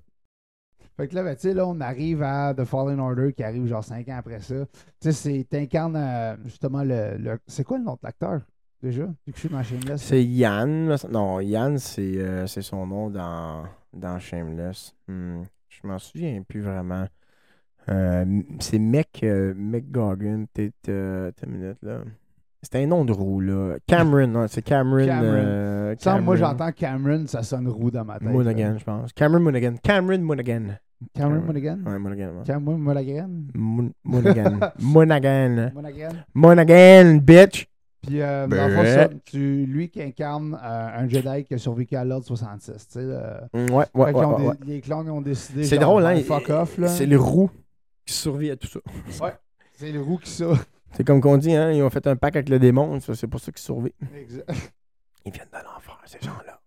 [0.99, 3.65] Fait que là, ben, tu sais, là, on arrive à The Fallen Order qui arrive
[3.67, 4.55] genre 5 ans après ça.
[4.65, 8.41] Tu sais, c'est- t'incarnes euh, justement le, le- C'est quoi le nom de l'acteur,
[8.83, 9.05] déjà?
[9.05, 10.01] Vu que je suis dans Shameless.
[10.01, 10.93] C'est Yann.
[11.09, 14.93] Non, Yann, c'est euh, c'est son nom dans, dans Shameless.
[15.07, 17.05] Hmm, Je m'en souviens plus vraiment.
[17.87, 21.47] Euh, c'est Mec, euh, Mec Goggin, peut-être.
[21.47, 22.01] minute, là.
[22.61, 23.77] C'est un nom de roue, là.
[23.87, 25.05] Cameron, non, c'est Cameron.
[25.05, 25.31] Cameron.
[25.33, 28.27] euh, Sans, moi, j'entends Cameron, ça sonne roux dans ma tête.
[28.27, 29.13] Monaghan, je pense.
[29.13, 29.75] Cameron Monaghan.
[29.81, 30.75] Cameron Monaghan.
[31.13, 31.41] Cameron.
[31.45, 31.79] Monaghan?
[31.85, 32.27] Ouais, Monaghan.
[32.39, 32.43] ouais.
[32.45, 33.29] Cameron Monaghan?
[33.55, 34.59] Mon- Monaghan.
[34.79, 35.71] Monaghan.
[35.73, 36.09] Monaghan?
[36.33, 37.67] Monaghan, bitch.
[38.01, 41.57] Puis, euh, dans le fond, ça, tu, lui qui incarne euh, un Jedi qui a
[41.57, 42.71] survécu à l'ordre 66.
[42.87, 43.47] Tu sais, là.
[43.53, 44.55] Mm, Ouais, ouais, ouais, ont ouais, ouais.
[44.65, 45.63] Les clones ont décidé.
[45.65, 46.17] C'est drôle, hein?
[46.23, 46.87] Fuck off, là.
[46.87, 47.49] C'est le roux
[48.05, 48.79] qui survit à tout ça.
[49.73, 50.45] C'est le roux qui ça.
[50.93, 53.39] C'est comme qu'on dit, hein, ils ont fait un pacte avec le démon, c'est pour
[53.39, 53.91] ça qu'ils survivent.
[54.19, 54.49] Exact.
[55.23, 56.59] Ils viennent de l'enfer, ces gens-là.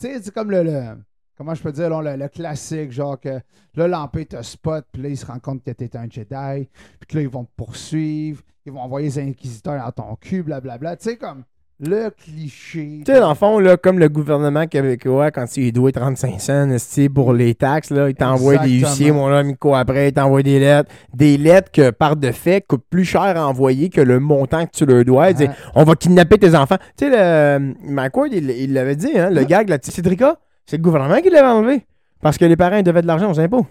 [0.00, 0.96] Tu sais, c'est comme le, le-
[1.36, 3.40] Comment je peux dire, là, le, le classique, genre que
[3.74, 6.68] là, l'Empire te spot, puis là, ils se rendent compte que t'es un Jedi,
[7.00, 10.42] puis que là, ils vont te poursuivre, ils vont envoyer les inquisiteurs dans ton cul,
[10.42, 10.96] blablabla.
[10.96, 11.42] Tu sais, comme
[11.80, 13.02] le cliché.
[13.04, 16.68] Tu sais, dans le fond, là, comme le gouvernement québécois, quand il doit 35 cents
[17.12, 20.60] pour les taxes, là, il t'envoie des huissiers, mon homme, quoi après, il t'envoie des
[20.60, 20.88] lettres.
[21.12, 24.70] Des lettres que, par de fait, coûtent plus cher à envoyer que le montant que
[24.70, 25.30] tu leur dois.
[25.30, 25.50] Il Ouais.
[25.74, 26.78] on va kidnapper tes enfants.
[26.96, 30.82] Tu sais, le McCord, il il l'avait dit, hein, le gag, la Cédrica, c'est le
[30.82, 31.86] gouvernement qui l'avait enlevé.
[32.20, 33.66] Parce que les parents ils devaient de l'argent aux impôts.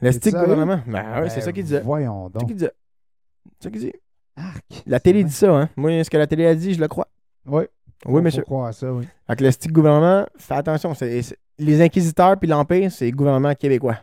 [0.00, 0.80] Le stick gouvernement.
[0.86, 1.80] Ben ouais, c'est Ben, ça qu'il disait.
[1.80, 2.48] Voyons C'est ça donc.
[2.48, 2.72] qu'il disait.
[3.58, 3.92] C'est ça qu'il dit.
[4.36, 4.82] Arc.
[4.86, 5.68] La télé dit ça, hein.
[5.76, 7.06] Moi, ce que la télé a dit, je le crois.
[7.46, 7.64] Oui.
[8.06, 8.40] Oui, monsieur.
[8.42, 9.06] Faut croire à ça, oui.
[9.26, 10.92] Fait que le style gouvernement, fais attention.
[10.94, 13.98] c'est- c'est- les inquisiteurs puis l'Empire, c'est le gouvernement québécois.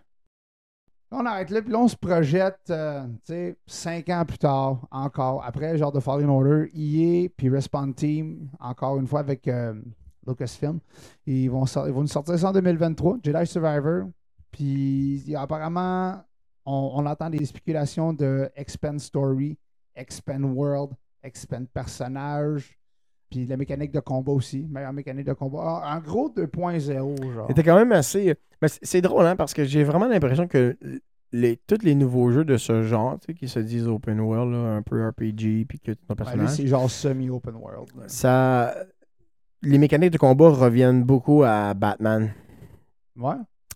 [1.12, 4.88] On arrête là, puis là, on se projette, euh, tu sais, cinq ans plus tard,
[4.91, 9.74] encore, après, genre de Fallen Order, EA puis Respawn Team, encore une fois avec euh,
[10.27, 10.79] Lucasfilm.
[11.25, 14.03] Ils vont, ils vont nous sortir ça en 2023, Jedi Survivor.
[14.51, 16.21] Puis apparemment,
[16.65, 19.58] on, on entend des spéculations de Expand Story,
[19.95, 20.91] Expand World,
[21.23, 22.77] Expand Personnage,
[23.29, 25.60] puis la mécanique de combat aussi, meilleure mécanique de combat.
[25.60, 27.45] En, en gros, 2.0, genre.
[27.47, 28.34] C'était quand même assez.
[28.62, 30.75] Mais c'est- drôle, hein, parce que j'ai vraiment l'impression que
[31.32, 34.51] les, tous les nouveaux jeux de ce genre, tu sais, qui se disent open world,
[34.51, 37.89] là, un peu RPG, puis que ton Ouais, personnage, c'est genre semi-open world.
[37.95, 38.03] là.
[38.08, 38.75] ça.
[39.62, 42.32] Les mécaniques de combat reviennent beaucoup à Batman.
[43.17, 43.36] Ouais.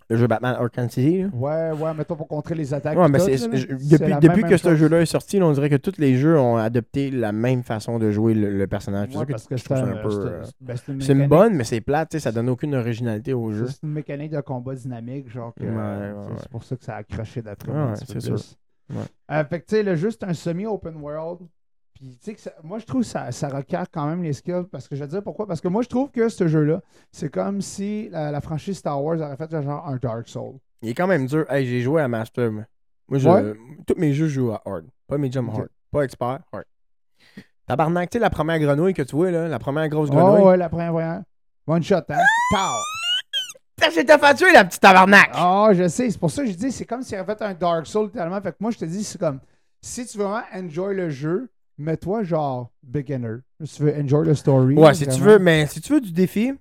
[0.10, 1.24] Le jeu Batman Arkham City.
[1.24, 1.30] là.
[1.34, 2.98] Ouais, ouais, mettons pour contrer les attaques.
[2.98, 5.46] Ouais, mais tout, c'est- là, je- c'est depuis, depuis que ce jeu-là est sorti, là,
[5.48, 8.68] on dirait que tous les jeux ont adopté la même façon de jouer le, le
[8.68, 9.16] personnage.
[9.16, 10.78] Ouais, que parce que c'est un- un peu, c'est- euh, ben,
[11.10, 13.68] une bonne, mais c'est plate, tu sais, ça donne aucune originalité au jeu.
[13.68, 16.38] C'est une mécanique de combat dynamique, genre que Ouais, euh, ouais, c'est- ouais.
[16.42, 18.38] c'est pour ça que ça a accroché d'après Ouais, c'est sûr.
[19.32, 21.40] Euh, fait que tu sais, le jeu, c'est un semi-open world.
[22.04, 24.34] Puis, tu sais, que ça- moi, je trouve que ça, ça requiert quand même les
[24.34, 24.66] skills.
[24.70, 25.48] Parce que je vais te dire pourquoi.
[25.48, 26.82] Parce que moi, je trouve que ce jeu-là,
[27.14, 30.56] c'est comme si la, la franchise Star Wars aurait fait genre un Dark Soul.
[30.82, 31.50] Il est quand même dur.
[31.50, 32.52] Hey, j'ai joué à Master.
[32.52, 32.64] Moi,
[33.08, 33.54] Moi, je, Ouais.
[33.88, 34.86] tous mes jeux, je joue à hard.
[35.08, 35.70] Pas medium hard.
[35.92, 36.66] Pas expert, hard.
[37.68, 40.44] Tabarnak, tu sais, la première grenouille que tu vois, là, la première grosse Oh, grenouille.
[40.44, 41.24] ouais, la première voyante.
[41.66, 42.20] One shot, hein?
[42.52, 42.74] Pow!
[43.78, 45.30] T'ai fait tuer, la petite tabarnak!
[45.34, 46.10] Ah, je sais.
[46.10, 48.42] C'est pour ça que je dis, c'est comme s'il avait fait un Dark Soul tellement.
[48.42, 49.40] Fait que moi, je te dis, c'est comme,
[49.82, 53.38] si tu veux vraiment enjoy le jeu, mets-toi genre beginner.
[53.64, 54.76] Si tu veux enjoy le story.
[54.76, 56.52] ouais, si tu veux, mais si tu veux du défi,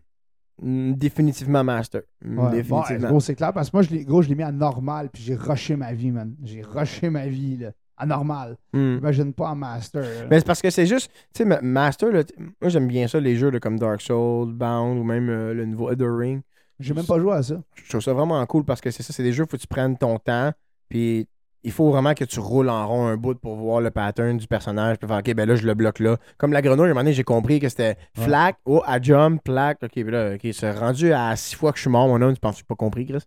[0.61, 2.03] mm, définitivement Master.
[2.25, 3.09] Mm, Ouais, bon, définitivement.
[3.09, 5.35] gros, c'est clair, parce que moi, je gros, je l'ai mis à normal, puis j'ai
[5.35, 6.35] rushé ma vie, man.
[6.43, 7.73] J'ai rushé ma vie, là.
[7.97, 8.57] À normal.
[8.73, 8.97] Mm.
[8.99, 10.03] Imagine pas en master.
[10.03, 10.27] là.
[10.31, 12.23] Mais c'est parce que c'est juste, tu sais, ma- Master, là,
[12.61, 15.67] moi j'aime bien ça, les jeux là, comme Dark Souls, Bound ou même euh, le
[15.67, 16.41] nouveau Elder Ring.
[16.81, 17.63] J'ai même pas joué à ça.
[17.75, 19.69] Je trouve ça vraiment cool parce que c'est ça, c'est des jeux, faut que tu
[19.69, 20.51] prennes ton temps,
[20.89, 21.29] puis
[21.65, 24.47] il faut vraiment que tu roules en rond un bout pour voir le pattern du
[24.47, 26.17] personnage, puis faire, ok, ben là, je le bloque là.
[26.39, 28.25] Comme la grenouille, à un moment donné, j'ai compris que c'était Ouais.
[28.25, 31.79] flac, oh, à jump, plaque, ok, puis là, ok, c'est rendu à six fois que
[31.79, 33.23] je suis mort, mon homme, tu penses que j'ai pas compris, Chris?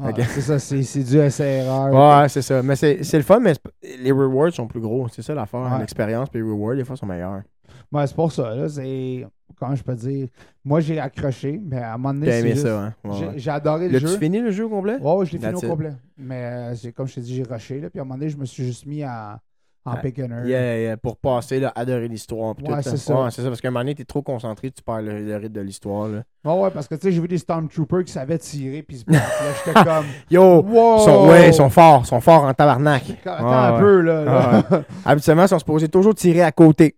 [0.00, 0.10] Ah.
[0.28, 1.92] C'est ça, c'est, c'est du SRR.
[1.92, 2.62] Ouais, c'est ça.
[2.62, 3.54] Mais c'est le fun, mais
[4.00, 5.08] les rewards sont plus gros.
[5.08, 5.60] C'est ça l'affaire.
[5.72, 5.78] Ouais.
[5.80, 7.42] L'expérience puis les rewards, des fois, sont meilleurs.
[7.90, 8.54] Ouais, c'est pour ça.
[8.54, 9.26] Là, c'est.
[9.58, 10.28] Comment je peux dire
[10.64, 12.94] Moi, j'ai accroché, mais à un moment donné, T'as c'est aimé juste- ça, hein?
[13.04, 13.32] Ouais, j'ai, ouais.
[13.36, 14.18] j'ai adoré le L'as-tu jeu.
[14.18, 14.96] fini le jeu au complet?
[15.00, 15.70] Ouais, ouais, je l'ai fini That's au it.
[15.70, 15.92] complet.
[16.16, 17.80] Mais euh, c'est comme je t'ai dit, j'ai rushé.
[17.80, 19.40] Là, puis à un moment donné, je me suis juste mis à,
[19.84, 20.42] en Ah, beginner.
[20.46, 22.54] Yeah, yeah, pour passer, là, adorer l'histoire.
[22.54, 22.96] puis Ouais, tout, c'est là.
[22.98, 23.22] ça.
[23.24, 23.48] Ouais, c'est ça.
[23.48, 26.08] Parce qu'à un moment donné, t'es trop concentré, tu perds le, le rythme de l'histoire.
[26.08, 26.22] là.
[26.44, 29.04] Ouais, ouais, parce que tu sais, j'ai vu des Stormtroopers qui savaient tirer, puis se
[29.04, 29.18] battre.
[29.42, 30.04] Là, j'étais comme.
[30.30, 30.62] Yo!
[30.62, 30.98] Wow!
[30.98, 32.02] ils sont, ouais, ils sont forts.
[32.04, 33.02] Ils sont forts en tabarnak.
[33.24, 33.80] Attends un ouais.
[33.80, 34.24] peu, là.
[34.24, 34.64] là.
[34.70, 34.80] Ah
[35.12, 36.94] Habituellement, ils sont supposés toujours tirer à côté.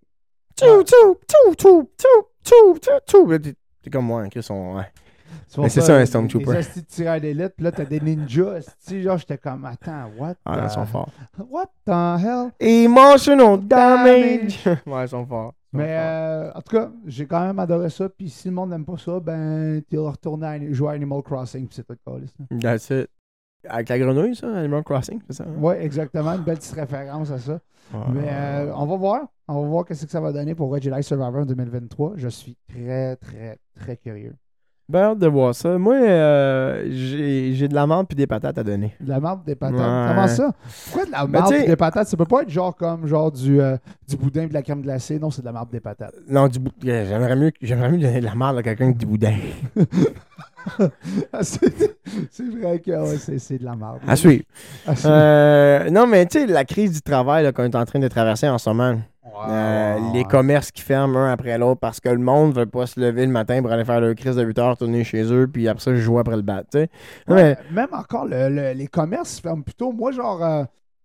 [0.58, 3.30] Tchou, tchou, tchou, tchou, tchou, tchou, tchou.
[3.30, 4.86] Là, T'es t'es comme moi, hein, Chris, on- ouais.
[5.58, 6.50] Mais c'est ça, un Stormtrooper.
[6.52, 8.54] Les astis de tireurs d'élite, puis là, t'as des ninjas.
[8.56, 10.34] asti, genre, j'étais comme, attends, what?
[10.44, 11.08] Ah, the- ils sont forts.
[11.48, 12.50] What the hell?
[12.60, 14.58] Emotional damage.
[14.86, 15.54] ouais, ils sont forts.
[15.72, 16.04] Ils sont Mais forts.
[16.04, 18.08] euh, en tout cas, j'ai quand même adoré ça.
[18.08, 21.22] Puis si le monde n'aime pas ça, ben, tu vas retourner à jouer à Animal
[21.22, 21.66] Crossing.
[21.66, 22.60] Puis c'est tout le cas.
[22.60, 23.08] That's it.
[23.68, 25.44] Avec la grenouille, ça, Animal Crossing, c'est ça?
[25.44, 25.60] hein?
[25.60, 26.32] Ouais, exactement.
[26.34, 27.60] Une belle petite référence à ça.
[28.12, 29.20] Mais euh, on va voir.
[29.48, 32.12] On va voir qu'est-ce que ça va donner pour Red Jedi Survivor en 2023.
[32.16, 34.34] Je suis très, très, très curieux.
[34.88, 35.78] Ben, hâte de voir ça.
[35.78, 38.92] Moi, euh, j'ai de la menthe puis des patates à donner.
[39.00, 39.78] De la marde des patates.
[39.78, 40.08] Ouais.
[40.08, 40.50] Comment ça?
[40.86, 42.08] Pourquoi de la Ben, sais- des patates?
[42.08, 43.76] Ça peut pas être genre comme genre du, euh,
[44.08, 45.20] du boudin et de la crème glacée.
[45.20, 46.14] Non, c'est de la marde des patates.
[46.28, 49.36] Non, du yeah, J'aimerais mieux, mieux donner de la merde à quelqu'un que du boudin.
[51.32, 51.64] Ah, c'est
[52.60, 54.00] vrai que ouais, c'est de la marde.
[54.06, 54.44] À suivre.
[55.04, 58.48] Euh, non, mais tu sais, la crise du travail qu'on est en train de traverser
[58.48, 59.00] en ce moment.
[59.48, 62.98] Euh, les commerces qui ferment un après l'autre parce que le monde veut pas se
[63.00, 65.68] lever le matin pour aller faire leur crise de 8 heures, tourner chez eux, puis
[65.68, 66.62] après ça, jouer après le bat.
[66.74, 66.88] Ouais,
[67.28, 69.92] mais- Même encore, le- le- les commerces ferment plutôt.
[69.92, 70.64] Moi, genre, euh,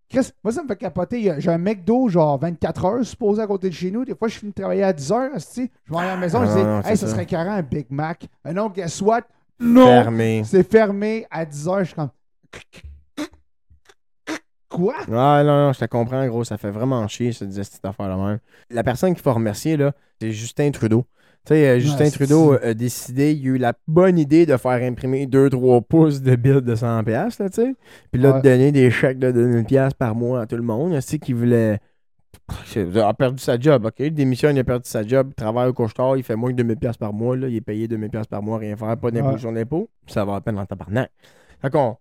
[0.10, 1.34] Chris, moi, ça me fait capoter.
[1.38, 4.04] J'ai un McDo, genre 24 heures, supposé à côté de chez nous.
[4.06, 5.30] Des fois, je finis de travailler à 10 heures.
[5.36, 7.14] Je vais aller à la maison, Ah je dis, non, hey, ça, ça.
[7.14, 8.26] serait carré un Big Mac.
[8.46, 9.22] Euh, non, guess what?
[9.60, 9.86] Non!
[9.86, 10.44] fermé.
[10.46, 11.80] C'est fermé à 10 heures.
[11.80, 12.10] Je suis comme.
[14.70, 14.96] Quoi?
[15.12, 16.44] Ah non, non, je te comprends, gros.
[16.44, 18.40] Ça fait vraiment chier, cette, cette affaire-là même.
[18.70, 21.06] La personne qu'il faut remercier, là, c'est Justin Trudeau.
[21.46, 24.58] Tu sais, euh, Justin Trudeau euh, a décidé, il a eu la bonne idée de
[24.58, 27.76] faire imprimer 2-3 pouces de billes de 100$, piastres, là, tu sais.
[28.12, 28.38] Puis là, Ouais.
[28.42, 30.94] de donner des chèques de 2000$ piastres par mois à tout le monde.
[30.96, 31.80] Tu sais, qui voulait.
[32.76, 33.96] Il a perdu sa job, OK?
[34.00, 36.62] Il démissionne, il a perdu sa job, il travaille au couche-tard, il fait moins que
[36.62, 39.12] 2000$ piastres par mois, là, il est payé 2000$ piastres par mois, rien faire, pas
[39.12, 39.90] d'impôt.
[40.08, 41.10] Ça va à peine en tabarnak.
[41.62, 41.98] Fait qu'on.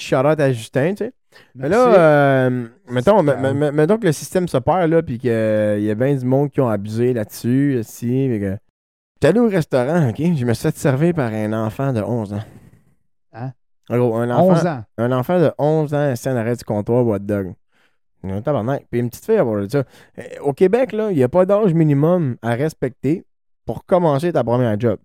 [0.00, 1.12] Shout-out à Justin, tu sais.
[1.56, 3.18] Mais là, euh, mettons,
[3.98, 6.68] que le système se perd, là, puis qu'il y a bien du monde qui ont
[6.68, 8.56] abusé là-dessus, que
[9.20, 10.16] J'étais allé au restaurant, OK?
[10.16, 12.44] Je me suis fait servir par un enfant de 11 ans.
[13.32, 13.50] Hein?
[13.90, 14.84] Gros, un enfant, 11 ans?
[14.98, 17.54] un enfant de 11 ans assis en arrêt du comptoir hot dog.
[18.24, 18.86] Un tabarnak.
[18.90, 19.84] Puis une petite fille à part de ça.
[20.40, 23.24] Au Québec, là, il n'y a pas d'âge minimum à respecter
[23.64, 24.98] pour commencer ta première job.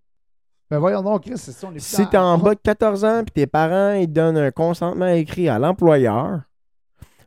[0.71, 1.67] Ben voyons donc, Chris, c'est ça.
[1.67, 4.51] On est Si t'es en bas de 14 ans puis tes parents ils donnent un
[4.51, 6.41] consentement écrit à l'employeur,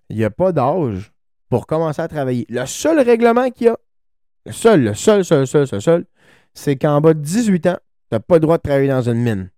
[0.09, 1.13] il n'y a pas d'âge
[1.49, 2.47] pour commencer à travailler.
[2.49, 3.77] Le seul règlement qu'il y a,
[4.47, 6.05] le seul, le seul, seul, seul, seul, seul,
[6.55, 7.79] c'est qu'en bas de 18 ans,
[8.11, 9.51] t'as pas le droit de travailler dans une mine.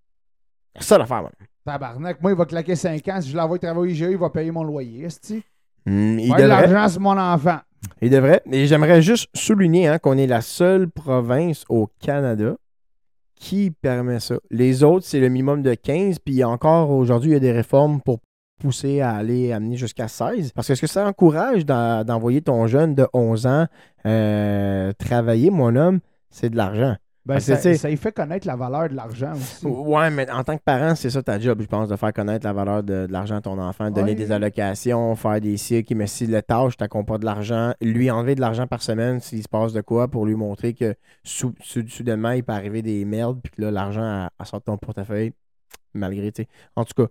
[0.77, 1.33] C'est ça l'affaire, man.
[1.65, 3.21] Tabarnak, moi, il va claquer 5 ans.
[3.21, 5.05] Si je l'envoie travailler au IGA, il va payer mon loyer.
[5.05, 5.43] esti.
[5.89, 7.59] Hmm, il, Ouais, devrait, l'argent, c'est mon enfant.
[8.03, 8.43] il devrait.
[8.51, 12.57] Et j'aimerais juste souligner hein, qu'on est la seule province au Canada
[13.37, 14.37] qui permet ça.
[14.51, 16.19] Les autres, c'est le minimum de 15.
[16.19, 18.19] Puis encore aujourd'hui, il y a des réformes pour
[18.61, 20.53] pousser à aller amener jusqu'à 16.
[20.53, 23.67] Parce que ce que ça encourage d'en- d'envoyer ton jeune de 11 ans
[24.07, 26.97] euh, travailler, mon homme, c'est de l'argent.
[27.29, 29.67] Ben, ça, tu y fait connaître la valeur de l'argent aussi.
[29.67, 32.47] Ouais, mais en tant que parent, c'est ça ta job, je pense, de faire connaître
[32.47, 34.15] la valeur de, de l'argent à ton enfant, donner Ouais.
[34.15, 38.35] des allocations, faire des cycles, mais si le tâche t'accompagne pas de l'argent, lui enlever
[38.35, 41.87] de l'argent par semaine s'il se passe de quoi pour lui montrer que sou- sou-
[41.89, 45.33] soudainement il peut arriver des merdes, puis que là, l'argent sort de ton portefeuille,
[45.95, 46.49] malgré, tu sais.
[46.77, 47.11] En tout cas,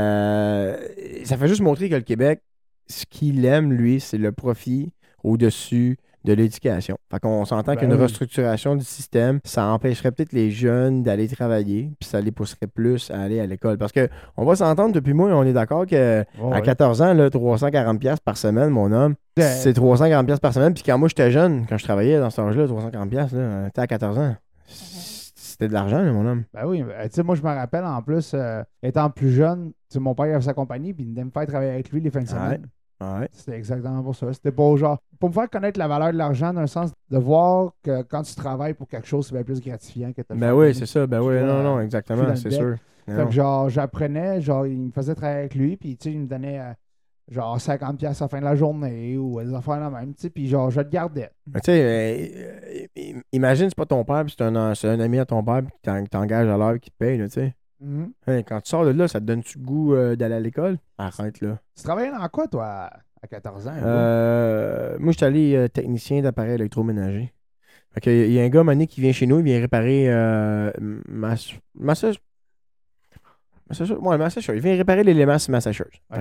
[0.00, 0.76] euh,
[1.24, 2.42] ça fait juste montrer que le Québec,
[2.88, 4.92] ce qu'il aime, lui, c'est le profit
[5.24, 6.98] au-dessus de l'éducation.
[7.10, 7.98] Fait qu'on s'entend Ben qu'une oui.
[7.98, 13.10] restructuration du système, ça empêcherait peut-être les jeunes d'aller travailler, puis ça les pousserait plus
[13.10, 13.78] à aller à l'école.
[13.78, 16.62] Parce que on va s'entendre depuis moi, on est d'accord que à ouais.
[16.62, 20.74] 14 ans, là, 340$ piastres par semaine, mon homme, Euh, c'est 340$ piastres par semaine.
[20.74, 23.80] Puis quand moi j'étais jeune, quand je travaillais dans cet âge-là, 340$, piastres, là, t'es
[23.80, 24.34] à 14 ans.
[24.66, 26.44] C'était de l'argent, mon homme.
[26.52, 29.72] Ben oui, ben, tu sais, moi, je me rappelle, en plus, euh, étant plus jeune,
[29.94, 32.20] mon père avait sa compagnie, puis il venait me faire travailler avec lui les fins
[32.20, 32.66] de semaine.
[33.00, 33.28] Ouais.
[33.32, 34.32] C'était exactement pour ça.
[34.32, 34.98] C'était pas genre.
[35.18, 38.22] Pour me faire connaître la valeur de l'argent, dans le sens de voir que quand
[38.22, 41.06] tu travailles pour quelque chose, c'est bien plus gratifiant que Ben oui, c'est ça.
[41.06, 42.76] Ben oui, non, non, exactement, c'est sûr.
[43.06, 46.22] Fait que genre, j'apprenais, genre, il me faisait travailler avec lui, puis tu sais, il
[46.22, 46.72] me donnait euh,
[47.28, 50.22] genre 50$ piastres à la fin de la journée ou des affaires la même, tu
[50.22, 51.30] sais, puis genre, je le gardais.
[51.46, 55.20] Mais tu sais, euh, imagine, c'est pas ton père, puis c'est un, c'est un ami
[55.20, 57.54] à ton père, puis t'engages à l'heure qui te paye, tu sais.
[57.80, 58.12] Mhm.
[58.46, 60.78] Quand tu sors de là, ça te donne-tu goût euh, d'aller à l'école?
[60.98, 61.58] Arrête, là.
[61.76, 63.74] Tu travaillais dans quoi, toi, à- à 14 ans?
[63.82, 67.32] Euh, moi, je suis allé euh, technicien d'appareils électroménagers.
[67.92, 70.08] Fait que, il y a un gars, Mané, qui vient chez nous, il vient réparer.
[71.78, 72.20] Massage...
[73.68, 73.90] Massage...
[74.00, 74.48] Ouais, Massage...
[74.54, 75.52] Il vient réparer l'élément sur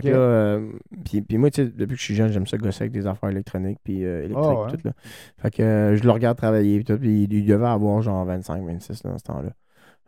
[0.05, 0.71] euh,
[1.03, 3.79] puis, puis moi, depuis que je suis jeune, j'aime ça gosser avec des affaires électroniques
[3.83, 4.67] puis euh, électriques Ah ouais.
[4.67, 4.93] puis tout, là.
[5.37, 8.65] Fait que euh, je le regarde travailler puis tout, puis il, devait avoir genre 25,
[8.65, 9.49] 26 là, dans ce temps-là.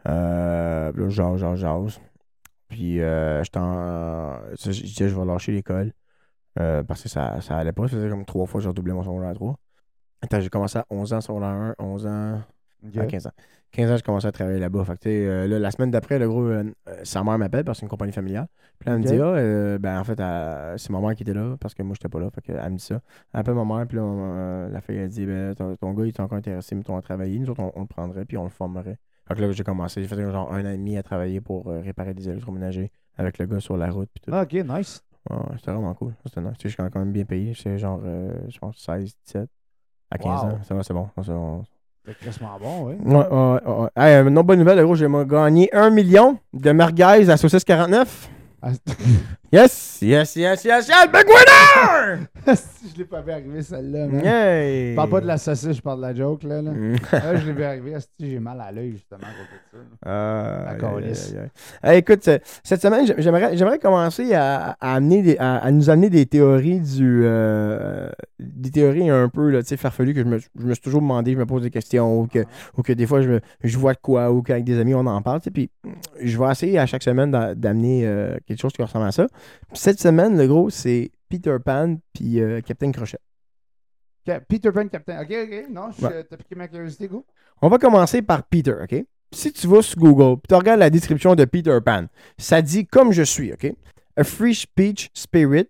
[0.08, 1.08] Euh, puis là.
[2.70, 4.40] Puis euh, j'étais en...
[4.56, 5.94] ça, Je disais, je vais lâcher l'école.
[6.60, 7.84] Euh, parce que ça, ça allait pas.
[7.88, 9.58] Ça faisait comme trois fois que j'ai redoublé mon secondaire à 3.
[10.22, 12.42] Attends, j'ai commencé à 11 ans secondaire 1, 11 ans,
[13.02, 13.32] à 15 ans.
[13.72, 14.84] 15 ans, j'ai commencé à travailler là-bas.
[14.86, 16.50] Fait que, tu sais, euh, là, la semaine d'après, le gros,
[17.04, 18.48] sa mère m'appelle parce que c'est une compagnie familiale.
[18.80, 21.34] Puis là, elle me dit, ah, ben, en fait, elle- c'est ma mère qui était
[21.34, 22.30] là parce que moi, j'étais pas là.
[22.34, 23.02] Fait que, elle me dit ça.
[23.34, 26.10] Elle appelle ma mère, puis là, la fille, elle dit, ben, ton, ton gars, il
[26.10, 27.38] est encore intéressé, mettons, à travailler.
[27.40, 28.98] Nous autres, on, on le prendrait, puis on le formerait.
[29.36, 30.02] Que là, j'ai commencé.
[30.02, 33.38] J'ai fait genre un an et demi à travailler pour euh, réparer des électroménagers avec
[33.40, 34.32] le gars sur la route, tout.
[34.34, 35.04] Ah, ok, nice.
[35.30, 36.14] Ouais, c'était vraiment cool.
[36.26, 36.54] C'était nice.
[36.64, 37.54] Je suis quand même bien payé.
[37.56, 39.50] C'est genre, euh, je pense, 16, 17
[40.12, 40.50] à 15 Wow.
[40.50, 40.60] ans.
[40.64, 41.10] C'est bon.
[41.24, 41.64] C'est bon.
[42.06, 42.96] C'est crissement bon, oui.
[43.04, 43.90] Ouais, ouais, ouais.
[43.98, 48.30] Hey, autre bonne nouvelle, gros, j'ai gagné 1 million de merguez à saucisse 49.
[48.62, 48.70] Ah,
[49.50, 52.28] Yes, yes, yes, yes, yes, big winner!
[52.48, 54.08] je l'ai pas vu arriver, celle-là.
[54.08, 54.22] man.
[54.26, 54.92] Yay!
[54.92, 56.62] Je parle pas de la saucisse, je parle de la joke, là.
[56.62, 56.72] là.
[56.72, 56.96] Mm.
[57.14, 57.96] Là, je l'ai vu arriver.
[57.96, 59.78] asti, J'ai mal à l'œil, justement, à côté de ça.
[59.78, 59.84] là.
[60.06, 61.30] Ah, La aïe, calisse.
[61.32, 61.50] aïe, aïe,
[61.84, 61.94] aïe.
[61.94, 65.72] Hey, écoute, euh, cette semaine, j'ai- j'aimerais, j'aimerais commencer à, à amener des- à, à
[65.72, 70.20] nous amener des théories du euh, des théories un peu là, tu sais, farfelues que
[70.24, 72.40] je me, je me suis toujours demandé, je me pose des questions ou que,
[72.78, 75.06] ou que des fois je, me- je vois de quoi ou qu'avec des amis on
[75.06, 75.40] en parle.
[75.40, 75.70] tu sais, Puis
[76.22, 79.26] je vais essayer à chaque semaine d'a- d'amener euh, quelque chose qui ressemble à ça.
[79.74, 83.18] Cette semaine, le gros, c'est Peter Pan puis euh, Captain Crochet.
[84.50, 85.22] Peter Pan, Captain.
[85.22, 85.70] Ok, ok.
[85.70, 86.24] Non, je- Ouais.
[86.26, 87.26] t'as piqué ma curiosité, go.
[87.62, 89.06] On va commencer par Peter, OK?
[89.34, 92.06] Si tu vas sur Google, tu regardes la description de Peter Pan,
[92.38, 93.74] ça dit comme je suis, OK?
[94.18, 95.68] A free speech spirit,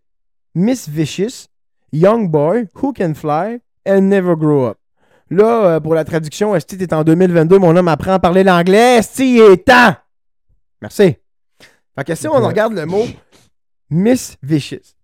[0.56, 1.48] Miss Vicious,
[1.92, 4.78] young boy who can fly and never grow up.
[5.30, 8.98] Là, euh, pour la traduction, Esti, t'es en 2022, mon homme apprend à parler l'anglais?
[8.98, 9.96] Esti, il est temps!
[10.82, 11.18] Merci.
[11.96, 13.06] Fait que si on regarde le mot
[13.90, 14.96] Miss Vicious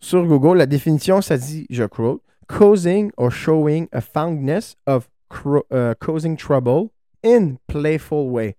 [0.00, 5.64] sur Google, la définition, ça dit, je quote, causing or showing a fondness of cro-
[5.70, 6.90] uh, causing trouble
[7.22, 8.56] in playful way,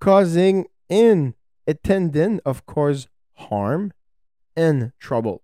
[0.00, 1.34] causing in
[1.68, 3.06] intending of cause
[3.36, 3.92] harm
[4.56, 5.40] and trouble.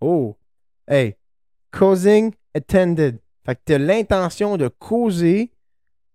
[0.00, 0.36] Oh,
[0.88, 1.16] hey,
[1.72, 3.18] causing intended.
[3.44, 5.50] Fait que t'as l'intention de causer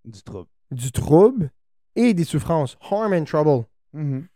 [0.03, 0.47] Du trouble.
[0.71, 1.51] du trouble
[1.95, 2.75] et des souffrances.
[2.89, 3.65] Harm and trouble.
[3.93, 4.27] Mhm.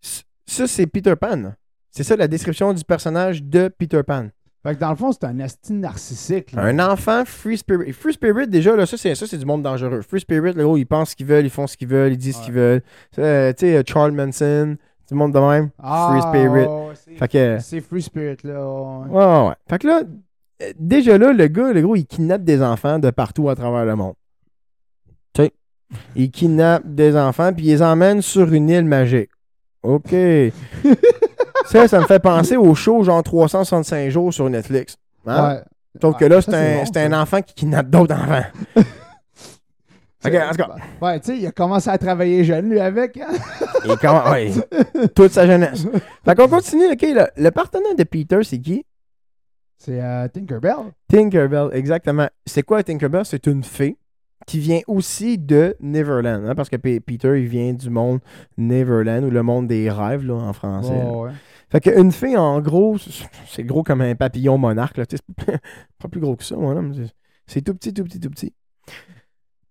[0.00, 1.54] C- Ça, c'est Peter Pan.
[1.90, 4.28] C'est ça la description du personnage de Peter Pan.
[4.62, 6.52] Fait que dans le fond, c'est un esti narcissique.
[6.52, 6.62] là.
[6.64, 7.92] Un enfant free spirit.
[7.92, 10.02] Free spirit, déjà, là, ça, c'est, ça, c'est du monde dangereux.
[10.02, 12.18] Free spirit, là, gros, ils pensent ce qu'ils veulent, ils font ce qu'ils veulent, ils
[12.18, 12.82] disent ce qu'ils veulent.
[13.18, 14.76] Euh, tu sais, euh, Charles Manson,
[15.08, 15.70] du monde de même.
[15.82, 17.16] Ah, free spirit.
[17.18, 17.58] Fait que.
[17.60, 18.60] C'est Free Spirit, là.
[18.62, 19.08] ouais.
[19.08, 19.54] Ouais, ouais.
[19.68, 20.02] Fait que là,
[20.62, 23.86] euh, déjà là, le gars, le gros, il kidnappe des enfants de partout à travers
[23.86, 24.14] le monde.
[25.32, 25.52] Tu sais,
[26.14, 29.30] il kidnappe des enfants puis il les emmène sur une île magique.
[29.82, 30.12] OK.
[31.70, 34.96] ça, ça me fait penser au show genre 365 jours sur Netflix.
[35.26, 35.48] Hein?
[35.54, 35.60] Ouais.
[36.00, 38.44] Sauf que là, c'est un, bon, un enfant qui kidnappe d'autres enfants.
[40.22, 40.68] OK, en tout cas.
[41.00, 43.16] Ouais, tu sais, il a commencé à travailler jeune, lui, avec.
[43.16, 43.28] hein?
[44.02, 44.50] Comment, ouais,
[45.14, 45.86] toute sa jeunesse.
[46.24, 47.00] Fait qu'on continue, OK.
[47.02, 48.84] Le, le partenaire de Peter, c'est qui?
[49.78, 50.92] C'est euh, Tinkerbell.
[51.08, 52.28] Tinkerbell, exactement.
[52.44, 53.24] C'est quoi Tinkerbell?
[53.24, 53.96] C'est une fée
[54.46, 58.20] qui vient aussi de Neverland, hein, parce que P- Peter, il vient du monde
[58.58, 60.98] Neverland, ou le monde des rêves, là, en français.
[60.98, 61.10] là.
[61.12, 61.30] Ouais.
[61.70, 62.96] Fait qu'une fée, en gros,
[63.46, 65.04] c'est- gros comme un papillon monarque, là.
[65.08, 65.20] C'est
[65.98, 66.74] pas plus gros que ça, moi,
[67.46, 68.52] c'est- tout petit, tout petit, tout petit.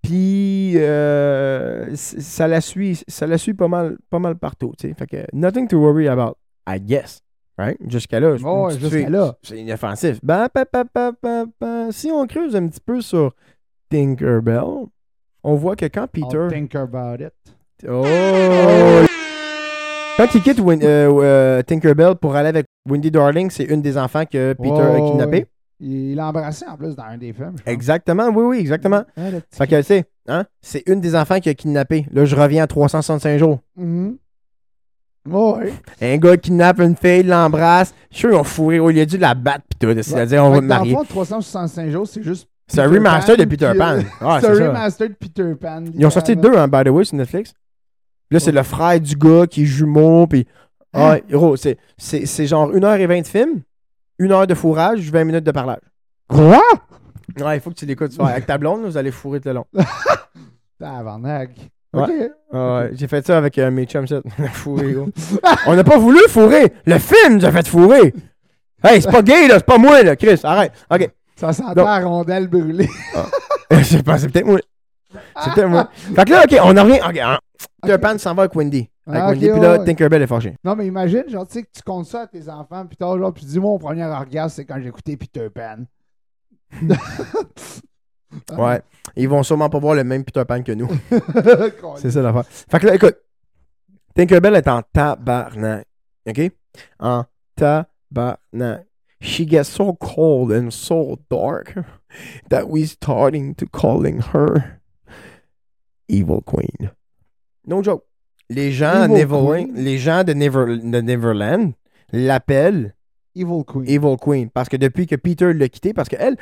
[0.02, 4.74] Puis, euh, ça la suit, ça la suit pas mal, pas mal partout.
[4.80, 6.38] Fait que, nothing to worry about,
[6.68, 7.22] I guess.
[7.58, 7.78] Right?
[7.90, 8.38] Jusqu'à là.
[8.70, 9.36] Jusqu'à là.
[9.44, 10.20] C'est inoffensif.
[10.24, 11.92] Ben, pa, pa, pa.
[11.92, 13.36] Si on creuse un petit peu sur
[13.90, 14.86] Tinkerbell,
[15.44, 16.38] on voit que quand Peter.
[16.46, 17.34] I'll think about it.
[17.86, 19.06] Oh!
[20.20, 23.98] Quand il quitte Win- euh, euh, Tinkerbell pour aller avec Wendy Darling, c'est une des
[23.98, 25.46] enfants que Peter a kidnappé.
[25.80, 27.56] Il l'a embrassé en plus dans un des films.
[27.66, 29.04] Exactement, oui, oui, exactement.
[29.16, 32.06] Ah, Fait que, tu sais, hein, c'est une des enfants qui a kidnappé.
[32.12, 33.60] Là, je reviens à 365 jours.
[35.26, 35.72] Ouais.
[36.02, 37.94] Un gars kidnappe une fille, l'embrasse.
[38.12, 38.76] Je suis sûr, ils ont fourré.
[38.92, 39.88] Il a dû la battre, pis tout.
[40.02, 40.96] C'est-à-dire, on va te marier.
[40.96, 42.50] fond, 365 jours, c'est juste.
[42.68, 44.00] C'est un remaster Pan, de Peter Pan.
[44.20, 45.86] Ah, c'est un remaster de Peter Pan.
[45.94, 47.54] Ils ont sorti deux, hein, by the way, sur Netflix.
[48.32, 50.48] Là, c'est le frère du gars qui est jumeau, puis...
[50.94, 53.62] Ah, gros, c'est, c'est, c'est genre 1h20 de film,
[54.20, 55.82] 1 heure de fourrage, 20 minutes de parlage.
[56.28, 56.62] Quoi?
[57.40, 58.18] Ouais, il faut que tu l'écoutes.
[58.18, 59.66] Ouais, Avec ta blonde, vous allez fourrer tout le long.
[60.80, 61.50] Tabarnak.
[61.94, 62.04] Ouais.
[62.04, 62.12] Ok.
[62.54, 64.22] Ah ouais, J'ai fait ça avec euh, mes chums, ça.
[64.40, 65.10] On a fourré, gros.
[65.68, 66.72] On n'a pas voulu fourrer.
[66.86, 68.14] Le film nous a fait fourrer.
[68.84, 69.56] Hey, c'est pas gay, là.
[69.56, 70.40] C'est pas moi, là, Chris.
[70.44, 70.72] Arrête.
[70.90, 71.10] OK.
[71.36, 72.90] Ça sentait Donc- la rondelle brûlée.
[73.72, 74.60] Je sais pas, c'est peut-être moi.
[75.44, 75.90] C'est peut-être moi.
[76.16, 77.00] Fait que là, OK, on en revient.
[77.08, 77.40] OK,
[77.82, 78.90] Peter Pan s'en va avec Wendy.
[79.06, 79.86] Avec Ah, Wendy, puis là, ouais.
[79.86, 80.56] Tinkerbell est fâché.
[80.64, 83.18] Non, mais imagine, genre, tu sais, que tu comptes ça à tes enfants, puis tard,
[83.18, 85.86] genre, puis tu dis, moi, mon premier orgasme, c'est quand j'ai écouté Peter Pan.
[88.56, 88.80] Ouais.
[89.16, 90.88] Ils vont sûrement pas voir le même Peter Pan que nous.
[91.98, 92.46] C'est ça l'affaire.
[92.46, 93.18] Fait que là, écoute.
[94.14, 95.88] Tinkerbell est en tabarnak.
[96.28, 96.52] OK?
[97.00, 97.24] En
[97.56, 98.86] tabarnak.
[99.22, 101.74] She gets so cold and so dark
[102.50, 104.80] that we starting to calling her
[106.08, 106.92] Evil Queen.
[107.70, 108.04] No joke.
[108.50, 111.72] Les gens, Neverland, les gens de, Never- de Neverland
[112.12, 112.96] l'appellent
[113.36, 113.84] Evil Queen.
[113.88, 114.50] Evil Queen.
[114.50, 116.36] Parce que depuis que Peter l'a quitté, parce que elle.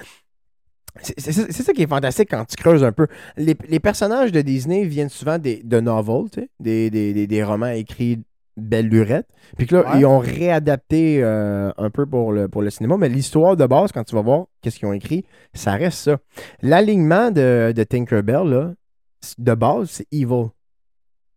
[1.02, 3.06] C'est ça qui est fantastique quand tu creuses un peu.
[3.36, 7.28] Les, les personnages de Disney viennent souvent des, de novels, tu sais, des, des, des,
[7.28, 8.24] des romans écrits
[8.56, 9.28] belle lurette.
[9.58, 10.00] Puis que là, Ouais.
[10.00, 13.92] ils ont réadapté euh, un peu pour le, pour le cinéma, mais l'histoire de base,
[13.92, 15.24] quand tu vas voir qu'est-ce qu'ils ont écrit,
[15.54, 16.18] ça reste ça.
[16.64, 18.74] L'alignement de, de Tinkerbell, là,
[19.38, 20.48] de base, c'est evil.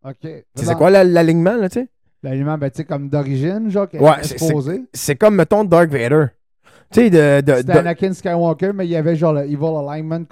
[0.05, 0.29] OK.
[0.55, 1.89] C'est quoi la- l'alignement, là, tu sais?
[2.23, 4.83] L'aliment, ben, tu sais, comme d'origine, genre, qui Ouais, exposé.
[4.93, 6.27] C'est comme, mettons, Dark Vader.
[6.93, 10.25] Tu sais, de, de- C'était Anakin Skywalker, mais il y avait genre le Evil Alignment,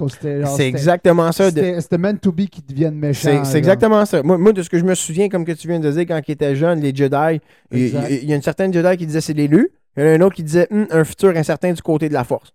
[0.56, 1.50] c'est exactement ça.
[1.50, 3.44] C'était meant to be qui deviennent méchants.
[3.44, 4.22] C'est exactement ça.
[4.24, 6.20] Moi, moi, de ce que je me souviens, comme que tu viens de dire, quand
[6.26, 7.40] il était jeune, les Jedi,
[7.70, 8.06] il Exact.
[8.10, 10.12] il- il y a une certaine Jedi qui disait c'est l'élu, il y en a
[10.14, 12.52] un autre qui disait Hum, un futur incertain du côté de la force.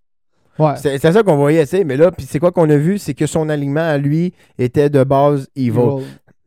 [0.59, 0.73] Ouais.
[0.75, 1.83] C'est c'est ça qu'on voyait, tu sais.
[1.85, 4.89] Mais là, puis c'est quoi qu'on a vu, c'est que son alignement à lui était
[4.89, 5.69] de base evil.
[5.69, 6.03] Evil.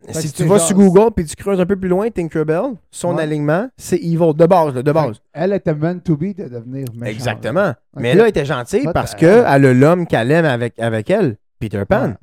[0.09, 2.75] Fait Si tu vas genre- sur Google puis tu creuses un peu plus loin, Tinkerbell,
[2.91, 3.23] son Ouais.
[3.23, 5.17] alignement, c'est evil, de base, là, de base.
[5.33, 7.09] Elle était meant to be de devenir méchante.
[7.15, 7.73] Exactement.
[7.97, 11.83] Mais là, elle était gentille parce qu'elle a l'homme qu'elle aime avec, avec elle, Peter
[11.89, 12.15] Pan.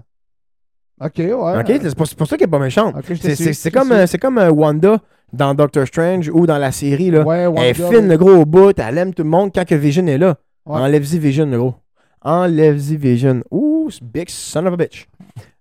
[1.02, 1.08] Ouais.
[1.08, 1.60] Ok, ouais.
[1.60, 1.80] OK?
[1.82, 2.96] C'est pour, ça qu'elle est pas méchante.
[3.04, 5.00] Te C'est- comme, euh, comme euh, Wanda
[5.34, 7.12] dans Doctor Strange ou dans la série.
[7.12, 7.24] Là.
[7.24, 9.66] Ouais, Wanda, elle est fine, le gros au bout, elle aime tout le monde quand
[9.66, 10.36] que Vision est là.
[10.66, 11.76] Enlève-y Vision, le gros.
[12.22, 13.42] Enlève-y Vision.
[13.52, 15.08] Ouh, big son of a bitch.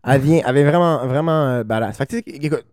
[0.06, 1.96] Elle vient, elle vraiment, vraiment euh, badass.
[1.96, 2.64] Fait que, écoute.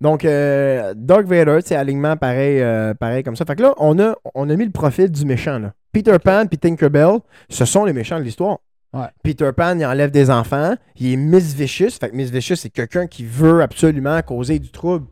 [0.00, 3.46] Donc, euh, Dark Vader, c'est alignement pareil, euh, pareil comme ça.
[3.46, 5.58] Fait que là, on a, on a mis le profil du méchant.
[5.58, 5.72] Là.
[5.92, 8.58] Peter Pan puis Tinkerbell, ce sont les méchants de l'histoire.
[8.92, 9.06] Ouais.
[9.22, 10.74] Peter Pan, il enlève des enfants.
[10.96, 11.92] Il est Miss Vicious.
[11.98, 15.06] Fait que Miss Vicious, c'est quelqu'un qui veut absolument causer du trouble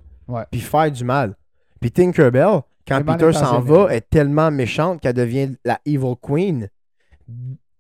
[0.51, 1.35] puis faire du mal.
[1.81, 6.69] Puis Tinkerbell, quand Peter s'en va, est tellement méchante qu'elle devient la Evil Queen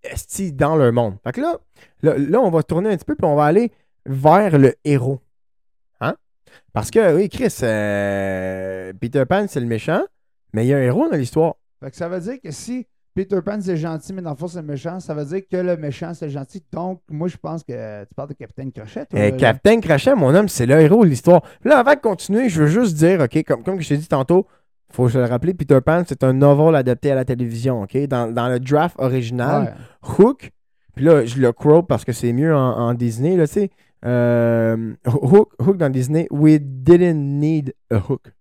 [0.04, 1.16] esti dans leur monde.
[1.24, 1.58] Fait que là,
[2.02, 3.72] là, là, on va tourner un petit peu puis on va aller
[4.06, 5.20] vers le héros.
[6.00, 6.14] Hein?
[6.72, 10.02] Parce que, oui, Chris, euh, Peter Pan, c'est le méchant,
[10.52, 11.54] mais il y a un héros dans l'histoire.
[11.82, 14.48] Fait que ça veut dire que si Peter Pan c'est gentil, mais dans le fond
[14.48, 16.64] c'est méchant, ça veut dire que le méchant c'est gentil.
[16.72, 19.06] Donc, moi je pense que tu parles de Capitaine Crochet.
[19.06, 19.36] toi, Euh, là.
[19.36, 21.42] Captain Crochet, mon homme, c'est le héros de l'histoire.
[21.62, 24.46] Là, avant de continuer, je veux juste dire, OK, comme, comme je t'ai dit tantôt,
[24.94, 27.96] faut se le rappeler, Peter Pan, c'est un novel adapté à la télévision, OK?
[28.06, 29.74] Dans, dans le draft original,
[30.04, 30.18] Ouais.
[30.24, 30.50] Hook,
[30.94, 33.70] puis là, je le quote parce que c'est mieux en, en Disney, là, tu sais.
[34.06, 38.32] Euh, Hook, Hook dans Disney, we didn't need a hook.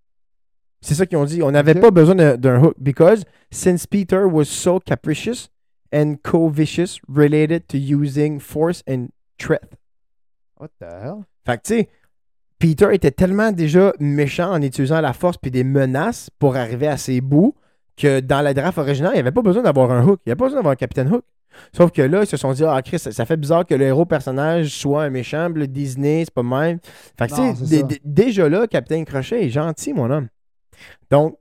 [0.81, 1.41] C'est ça qu'ils ont dit.
[1.41, 5.47] On n'avait pas besoin d'un- d'un hook because since Peter was so capricious
[5.93, 9.07] and co-vicious related to using force and
[9.39, 9.63] threat.
[10.59, 11.23] What the hell?
[11.45, 11.89] Fait que, tu sais,
[12.63, 16.95] Peter était tellement déjà méchant en utilisant la force puis des menaces pour arriver à
[16.95, 17.55] ses bouts
[17.97, 20.21] que dans la draft originale, il n'y avait pas besoin d'avoir un hook.
[20.25, 21.25] Il n'y avait pas besoin d'avoir un Captain Hook.
[21.75, 23.83] Sauf que là, ils se sont dit, ah, Chris, ça, ça fait bizarre que le
[23.83, 26.79] héros personnage soit un méchant, le Disney, c'est pas même.
[27.19, 30.29] Fait que, tu sais, déjà là, Captain Crochet est gentil, mon homme.
[31.11, 31.37] Donc,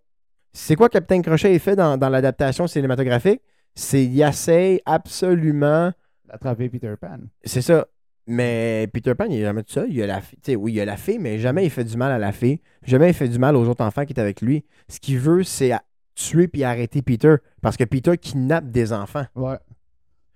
[0.52, 3.42] c'est quoi Captain Crochet est fait dans, dans l'adaptation cinématographique?
[3.76, 5.92] C'est il essaye absolument
[6.24, 7.18] D'attraper Peter Pan.
[7.44, 7.86] c'est ça.
[8.26, 9.92] Mais Peter Pan, il est jamais tout seul.
[9.92, 10.56] Il a la fille.
[10.56, 12.60] Oui, il y a la fille, mais jamais il fait du mal à la fille.
[12.84, 14.64] Jamais il fait du mal aux autres enfants qui étaient avec lui.
[14.88, 15.72] Ce qu'il veut, c'est
[16.14, 17.36] tuer puis arrêter Peter.
[17.62, 19.24] Parce que Peter kidnappe des enfants.
[19.34, 19.56] Ouais.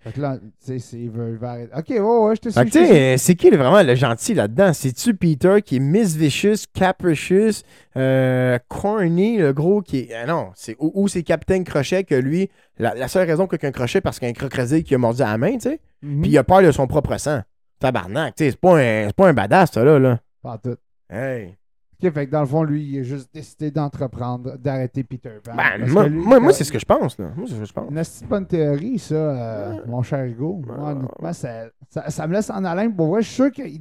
[0.01, 1.73] Fait que là, tu sais, c'est- il veut, arrêter.
[1.77, 2.65] Ok, ouais, ouais, je te suis.
[2.67, 4.73] Tu sais, c'est qui vraiment le gentil là-dedans?
[4.73, 7.63] C'est-tu Peter qui est misvicious, capricious,
[7.97, 10.15] euh, corny, le gros qui est.
[10.15, 13.57] ah non, c'est, ou, ou c'est Captain Crochet que lui, la, la seule raison que
[13.57, 15.61] qu'un crochet, parce qu'il y a un crocodile qui a mordu à la main, tu
[15.71, 16.21] sais, Mhm.
[16.23, 17.41] puis il a peur de son propre sang.
[17.79, 19.99] Tabarnak, tu sais, c'est pas un, pas un badass, ça, là.
[19.99, 20.19] là.
[20.43, 20.77] Pas tout.
[21.11, 21.57] Hey.
[22.03, 25.53] Ok, fait que dans le fond, lui, il a juste décidé d'entreprendre, d'arrêter Peter Pan.
[25.57, 27.31] Ben, moi, lui, moi, c'est ce que je pense, là.
[27.35, 27.91] Moi, c'est ce que je pense.
[27.91, 30.61] Une assez bonne théorie, ça, euh, mon cher Hugo.
[30.67, 32.95] Moi, honnêtement, ça, ça, ça me laisse en haleine.
[32.95, 33.81] Pour vrai, je suis sûr qu'ils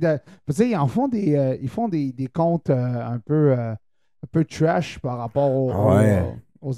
[0.59, 3.75] ils en font des, euh, ils font des, des comptes euh, un peu, un
[4.31, 6.23] peu trash par rapport au- au- Ouais.
[6.61, 6.71] aux,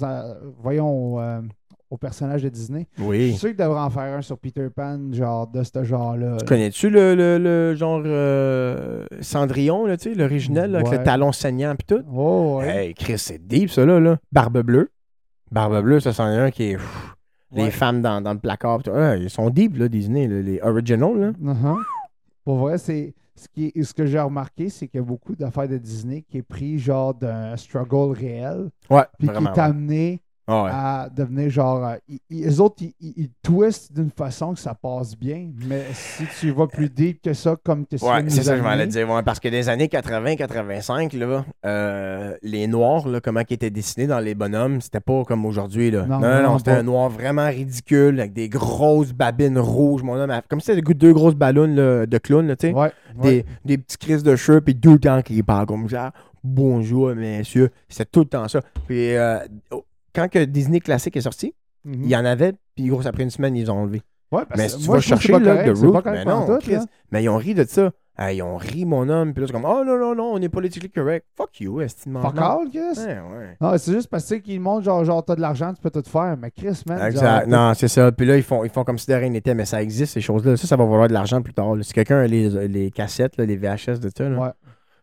[0.60, 1.18] voyons,
[1.90, 2.86] au, personnage de Disney.
[2.96, 3.34] Je suis Oui.
[3.34, 6.30] sûr qu'ils devraient en faire un sur Peter Pan, genre de ce genre-là.
[6.32, 6.36] là.
[6.46, 11.72] Connais-tu le, le, le genre euh, Cendrillon, là, tu sais, l'original, avec le talon saignant
[11.74, 12.02] et tout?
[12.12, 12.86] Oh, ouais.
[12.88, 14.00] Hey, Chris, c'est deep, ça, là.
[14.00, 14.18] là.
[14.32, 14.90] Barbe bleue.
[15.50, 16.76] Barbe bleue, ça, c'en est un qui est.
[16.76, 17.14] pff,
[17.50, 17.64] Ouais.
[17.64, 18.80] Les femmes dans, dans le placard.
[18.88, 21.30] Ouais, ils sont deep, là, Disney, là, les originals, là.
[21.54, 21.76] Uh-huh.
[22.44, 25.34] Pour vrai, c'est ce, qui est- ce que j'ai remarqué, c'est qu'il y a beaucoup
[25.34, 30.20] d'affaires de Disney qui est pris genre d'un struggle réel, Ouais, puis qui est amené
[30.48, 30.70] Ouais.
[30.72, 31.84] à devenir genre.
[31.84, 36.24] euh, ils- ils- les autres, ils, twistent d'une façon que ça passe bien, mais si
[36.40, 39.08] tu vas plus deep que ça, comme que Ouais, c'est ça que je m'allais dire.
[39.10, 44.06] ouais, parce que des années 80-85, là, euh, les noirs, là, comment ils étaient dessinés
[44.06, 45.90] dans les bonhommes, c'était pas comme aujourd'hui.
[45.90, 46.06] Là.
[46.06, 50.14] Non, Non, non, non, c'était un noir vraiment ridicule, avec des grosses babines rouges, mon
[50.16, 50.32] homme.
[50.48, 52.72] Comme si c'était deux- deux grosses ballons là, de clown, là, tu sais.
[52.74, 52.92] Ouais,
[53.22, 56.12] Des, des petits crises de cheveux, puis deux temps qui parlent comme ça.
[56.44, 57.70] Bonjour, messieurs.
[57.88, 58.60] C'était tout le temps ça.
[58.86, 59.38] Puis euh,
[60.20, 61.54] quand que Disney Classic est sorti,
[61.84, 61.94] Mhm.
[62.02, 64.02] il y en avait, puis gros, après une semaine, ils ont enlevé.
[64.32, 66.46] Ouais, parce Mais si tu moi, vas chercher pas là, correct, The Root, mais non,
[66.46, 66.76] pantoute, Chris,
[67.12, 67.90] mais ils ont ri de ça.
[68.20, 69.32] Ah, ils ont ri, mon homme.
[69.32, 71.24] Puis là, c'est comme, oh non, non, non, on est politically correct.
[71.36, 72.20] Fuck you, estimement.
[72.20, 72.80] Fuck all, Chris?
[72.98, 73.56] Ouais, ouais.
[73.60, 76.36] Non, c'est juste parce qu'ils montrent genre, genre t'as de l'argent, tu peux tout faire.
[76.36, 77.00] Mais Chris, man.
[77.00, 77.48] Exact.
[77.48, 78.10] genre, Non, c'est ça.
[78.10, 80.20] Puis là, ils font, ils font comme si de rien n'était, mais ça existe, ces
[80.20, 80.56] choses-là.
[80.56, 81.76] Ça, ça va valoir de l'argent plus tard.
[81.76, 81.82] là.
[81.84, 84.38] Si quelqu'un a les, les cassettes, là, les VHS de ça, là.
[84.38, 84.48] Ouais.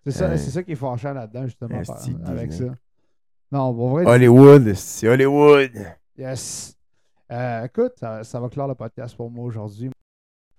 [0.05, 0.37] C'est ça, Ouais.
[0.37, 2.65] c'est ça qui est fâchant là-dedans, justement, par- avec ça.
[3.51, 5.71] Non, pour vrai, Hollywood, c'est Hollywood.
[6.17, 6.75] yes.
[7.31, 9.89] Euh, écoute, ça, ça va clore le podcast pour moi aujourd'hui.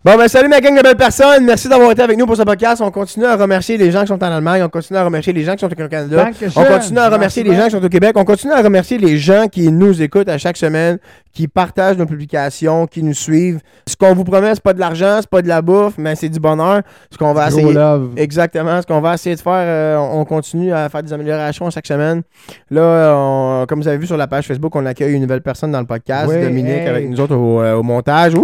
[0.04, 1.44] Bon, ben, salut ma gang de belles personnes.
[1.44, 2.80] Merci d'avoir été avec nous pour ce podcast.
[2.80, 4.62] On continue à remercier les gens qui sont en Allemagne.
[4.62, 6.28] On continue à remercier les gens qui sont au Canada.
[6.54, 8.12] On continue à remercier les gens qui sont au Québec.
[8.14, 10.98] On continue à remercier les gens qui nous écoutent à chaque semaine,
[11.32, 13.58] qui partagent nos publications, qui nous suivent.
[13.88, 16.28] Ce qu'on vous promet, c'est pas de l'argent, c'est pas de la bouffe, mais c'est
[16.28, 16.82] du bonheur.
[17.10, 17.72] Ce qu'on va essayer.
[17.72, 18.10] love.
[18.16, 18.80] Exactement.
[18.82, 21.86] Ce qu'on va essayer de faire, euh, on on continue à faire des améliorations chaque
[21.86, 22.22] semaine.
[22.70, 25.72] Là, on- comme vous avez vu sur la page Facebook, on accueille une nouvelle personne
[25.72, 26.86] dans le podcast, Oui, Dominique, hey.
[26.88, 28.34] avec nous autres au, euh, au montage.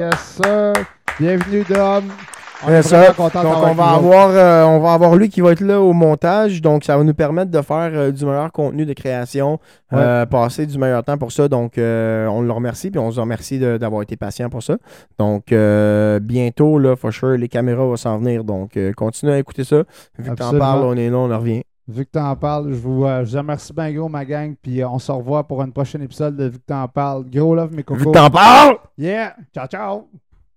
[0.00, 0.72] Yes, sir.
[1.20, 2.04] Bienvenue, Dom.
[2.64, 3.12] On est ça.
[3.12, 6.62] Donc, on va, avoir, euh, on va avoir lui qui va être là au montage.
[6.62, 9.58] Donc, ça va nous permettre de faire euh, du meilleur contenu de création,
[9.92, 11.48] euh, passer du meilleur temps pour ça.
[11.48, 12.90] Donc, on le remercie.
[12.90, 14.76] Puis, on se remercie d'avoir été patient pour ça.
[15.18, 15.52] Donc,
[16.22, 18.44] bientôt, là, for sure, les caméras vont s'en venir.
[18.44, 19.82] Donc, continuez à écouter ça.
[20.18, 21.62] Vu que t'en parles, on est là, on en revient.
[21.88, 24.54] Vu que t'en parles, je vous, euh, je vous remercie bien gros, ma gang.
[24.62, 27.24] Puis on se revoit pour un prochain épisode de Vu que t'en parles.
[27.28, 28.12] Gros love, mes Vu cocos.
[28.12, 28.76] que t'en parles!
[28.96, 29.34] Yeah.
[29.52, 30.08] Ciao, ciao.